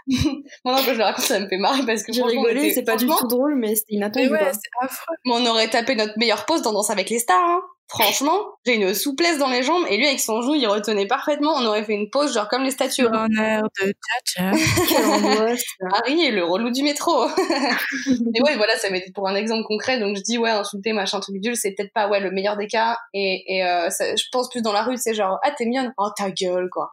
[0.07, 2.74] moi non quand je le raconte ça me fait marrer parce que J'ai rigolé, était-
[2.74, 4.28] c'est pas du tout drôle, mais c'était Mais inattendu.
[4.30, 4.52] ouais, quoi.
[4.52, 5.14] c'est affreux.
[5.24, 7.61] mais on aurait tapé notre meilleure pause dans Danse avec les stars hein.
[7.88, 11.55] franchement j'ai une souplesse dans les jambes et lui avec son genou il retenait parfaitement
[11.57, 13.94] on aurait fait une pause genre comme les statues un air de
[14.38, 15.62] angoisse.
[15.92, 17.26] Harry est le relou du métro.
[18.34, 19.98] et ouais, voilà, ça m'était pour un exemple concret.
[20.00, 22.66] Donc je dis ouais, insulter, machin, truc bidule, c'est peut-être pas ouais le meilleur des
[22.66, 22.96] cas.
[23.12, 25.92] Et, et euh, ça- je pense plus dans la rue, c'est genre ah t'es mignonne,
[25.98, 26.92] oh ta gueule quoi.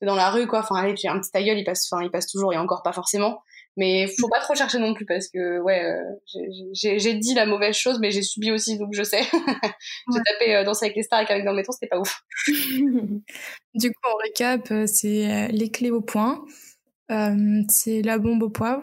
[0.00, 0.60] C'est dans la rue quoi.
[0.60, 2.82] Enfin allez, puis un petit ta gueule, il passe, enfin il passe toujours et encore
[2.82, 3.40] pas forcément.
[3.76, 7.34] Mais faut pas trop chercher non plus parce que ouais, euh, j'ai- j'ai j'ai dit
[7.34, 9.20] la mauvaise chose, mais j'ai subi aussi donc je sais.
[10.12, 11.98] j'ai tapé euh, danser avec les stars avec un mec dans le métro, c'était pas
[12.00, 12.22] ouf.
[13.74, 16.44] Du coup, on récap, euh, c'est euh, les clés au point,
[17.12, 18.82] euh, c'est la bombe au poivre,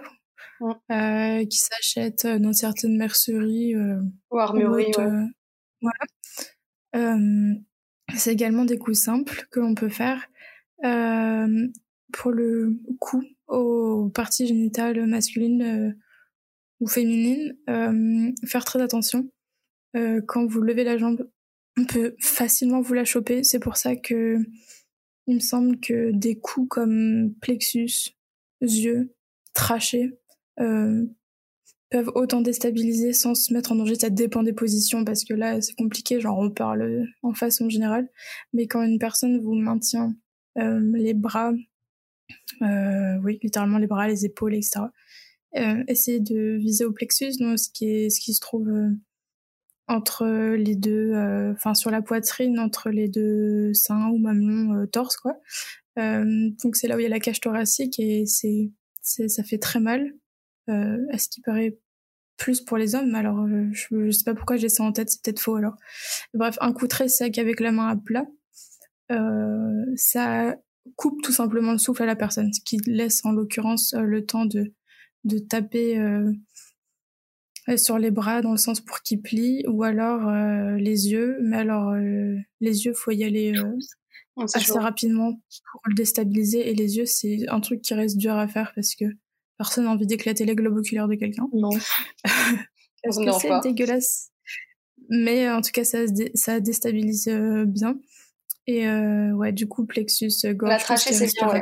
[0.90, 3.76] qui s'achète dans certaines merceries.
[4.32, 5.04] Ou armurerie, haute, ouais.
[5.04, 5.26] euh,
[5.82, 7.18] voilà.
[8.16, 10.26] C'est également des coups simples que l'on peut faire
[10.86, 11.68] euh,
[12.14, 15.92] pour le coup aux parties génitales masculines euh,
[16.80, 17.58] ou féminines.
[17.70, 19.30] euh, faire très attention
[20.28, 21.30] quand vous levez la jambe.
[21.78, 23.46] On peut facilement vous la choper.
[23.46, 24.40] C'est pour ça que
[25.28, 28.10] il me semble que des coups comme plexus,
[28.60, 29.16] yeux,
[29.54, 30.20] trachée,
[30.58, 33.96] peuvent autant déstabiliser sans se mettre en danger.
[33.96, 36.20] Ça dépend des positions parce que là, c'est compliqué.
[36.20, 38.10] Genre, on parle en façon générale.
[38.52, 40.14] Mais quand une personne vous maintient
[40.56, 41.54] les bras,
[42.62, 44.82] euh, oui, littéralement les bras, les épaules, etc.
[45.58, 48.90] Euh, essayez de viser au plexus, donc ce qui est, ce qui se trouve euh,
[49.88, 50.26] entre
[50.56, 55.18] les deux, euh, enfin sur la poitrine, entre les deux seins ou mamelons, euh, torse,
[55.18, 55.38] quoi.
[55.98, 59.60] Euh, donc c'est là où il y a la cage thoracique et c'est, ça fait
[59.60, 60.14] très mal.
[60.68, 61.78] Euh, à ce qui paraît
[62.38, 65.12] plus pour les hommes, alors euh, je, je sais pas pourquoi j'ai ça en tête,
[65.12, 65.76] c'est peut-être faux alors.
[66.34, 68.26] Bref, un coup très sec avec la main à plat,
[69.12, 70.56] euh, ça
[70.96, 74.26] coupe tout simplement le souffle à la personne, ce qui laisse en l'occurrence euh, le
[74.26, 74.74] temps de,
[75.24, 76.32] de taper euh,
[77.70, 81.38] euh, sur les bras dans le sens pour qu'ils plient, ou alors euh, les yeux,
[81.42, 83.74] mais alors euh, les yeux, faut y aller euh,
[84.48, 84.80] c'est assez chaud.
[84.80, 85.34] rapidement
[85.72, 88.94] pour le déstabiliser, et les yeux, c'est un truc qui reste dur à faire parce
[88.96, 89.06] que
[89.58, 91.48] personne n'a envie d'éclater les globes oculaires de quelqu'un.
[91.54, 91.70] Non.
[93.04, 94.32] Parce que c'est dégueulasse.
[95.10, 96.00] Mais en tout cas, ça,
[96.34, 98.00] ça déstabilise euh, bien.
[98.68, 101.62] Et euh, ouais, du coup, plexus, euh, gorge, La tout ce trachée, c'est bien, ouais.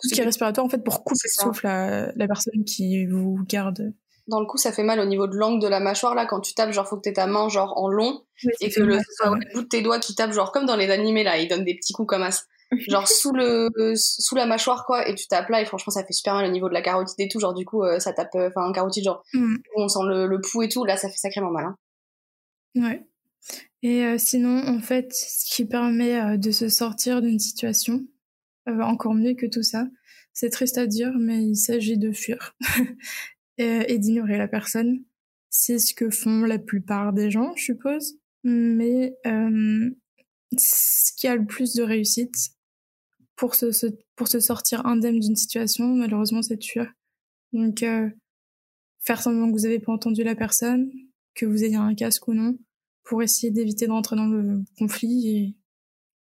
[0.00, 1.44] Tout ce qui est respiratoire, en fait, pour couper le ça.
[1.44, 3.92] souffle à la personne qui vous garde.
[4.26, 6.40] Dans le coup, ça fait mal au niveau de l'angle de la mâchoire, là, quand
[6.40, 8.22] tu tapes, genre, faut que t'aies ta main, genre, en long,
[8.60, 10.76] et que le, ce soit le bout de tes doigts qui tape, genre, comme dans
[10.76, 12.46] les animés, là, ils donnent des petits coups comme as.
[12.88, 16.12] Genre, sous le, sous la mâchoire, quoi, et tu tapes là, et franchement, ça fait
[16.14, 18.30] super mal au niveau de la carotide et tout, genre, du coup, euh, ça tape,
[18.34, 19.56] enfin, carotide, genre, Mm.
[19.76, 21.76] on sent le, le pouls et tout, là, ça fait sacrément mal, hein.
[22.74, 23.06] Ouais.
[23.82, 28.06] Et euh, sinon, en fait, ce qui permet euh, de se sortir d'une situation,
[28.68, 29.88] euh, encore mieux que tout ça,
[30.32, 32.56] c'est triste à dire, mais il s'agit de fuir
[33.58, 35.04] et, d'ignorer la personne.
[35.50, 38.14] C'est ce que font la plupart des gens, je suppose.
[38.44, 39.90] Mais euh,
[40.56, 42.50] ce qui a le plus de réussite
[43.36, 46.92] pour se, se- pour se sortir indemne d'une situation, malheureusement, c'est de fuir.
[47.52, 48.08] Donc, euh,
[49.00, 50.90] faire semblant que vous n'avez pas entendu la personne,
[51.34, 52.56] que vous ayez un casque ou non,
[53.04, 55.56] pour essayer d'éviter de rentrer dans le conflit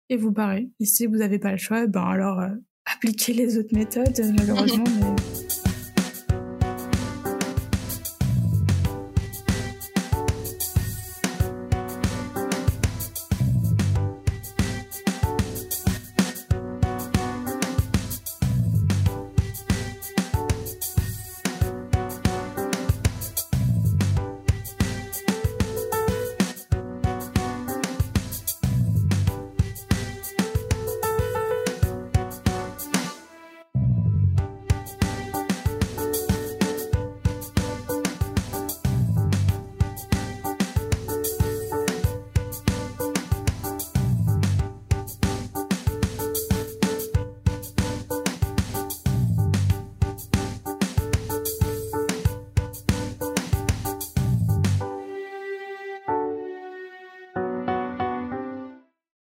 [0.09, 0.69] et, vous barrer.
[0.82, 2.49] Et si vous n'avez pas le choix, ben alors euh,
[2.86, 4.84] appliquez les autres méthodes, euh, malheureusement,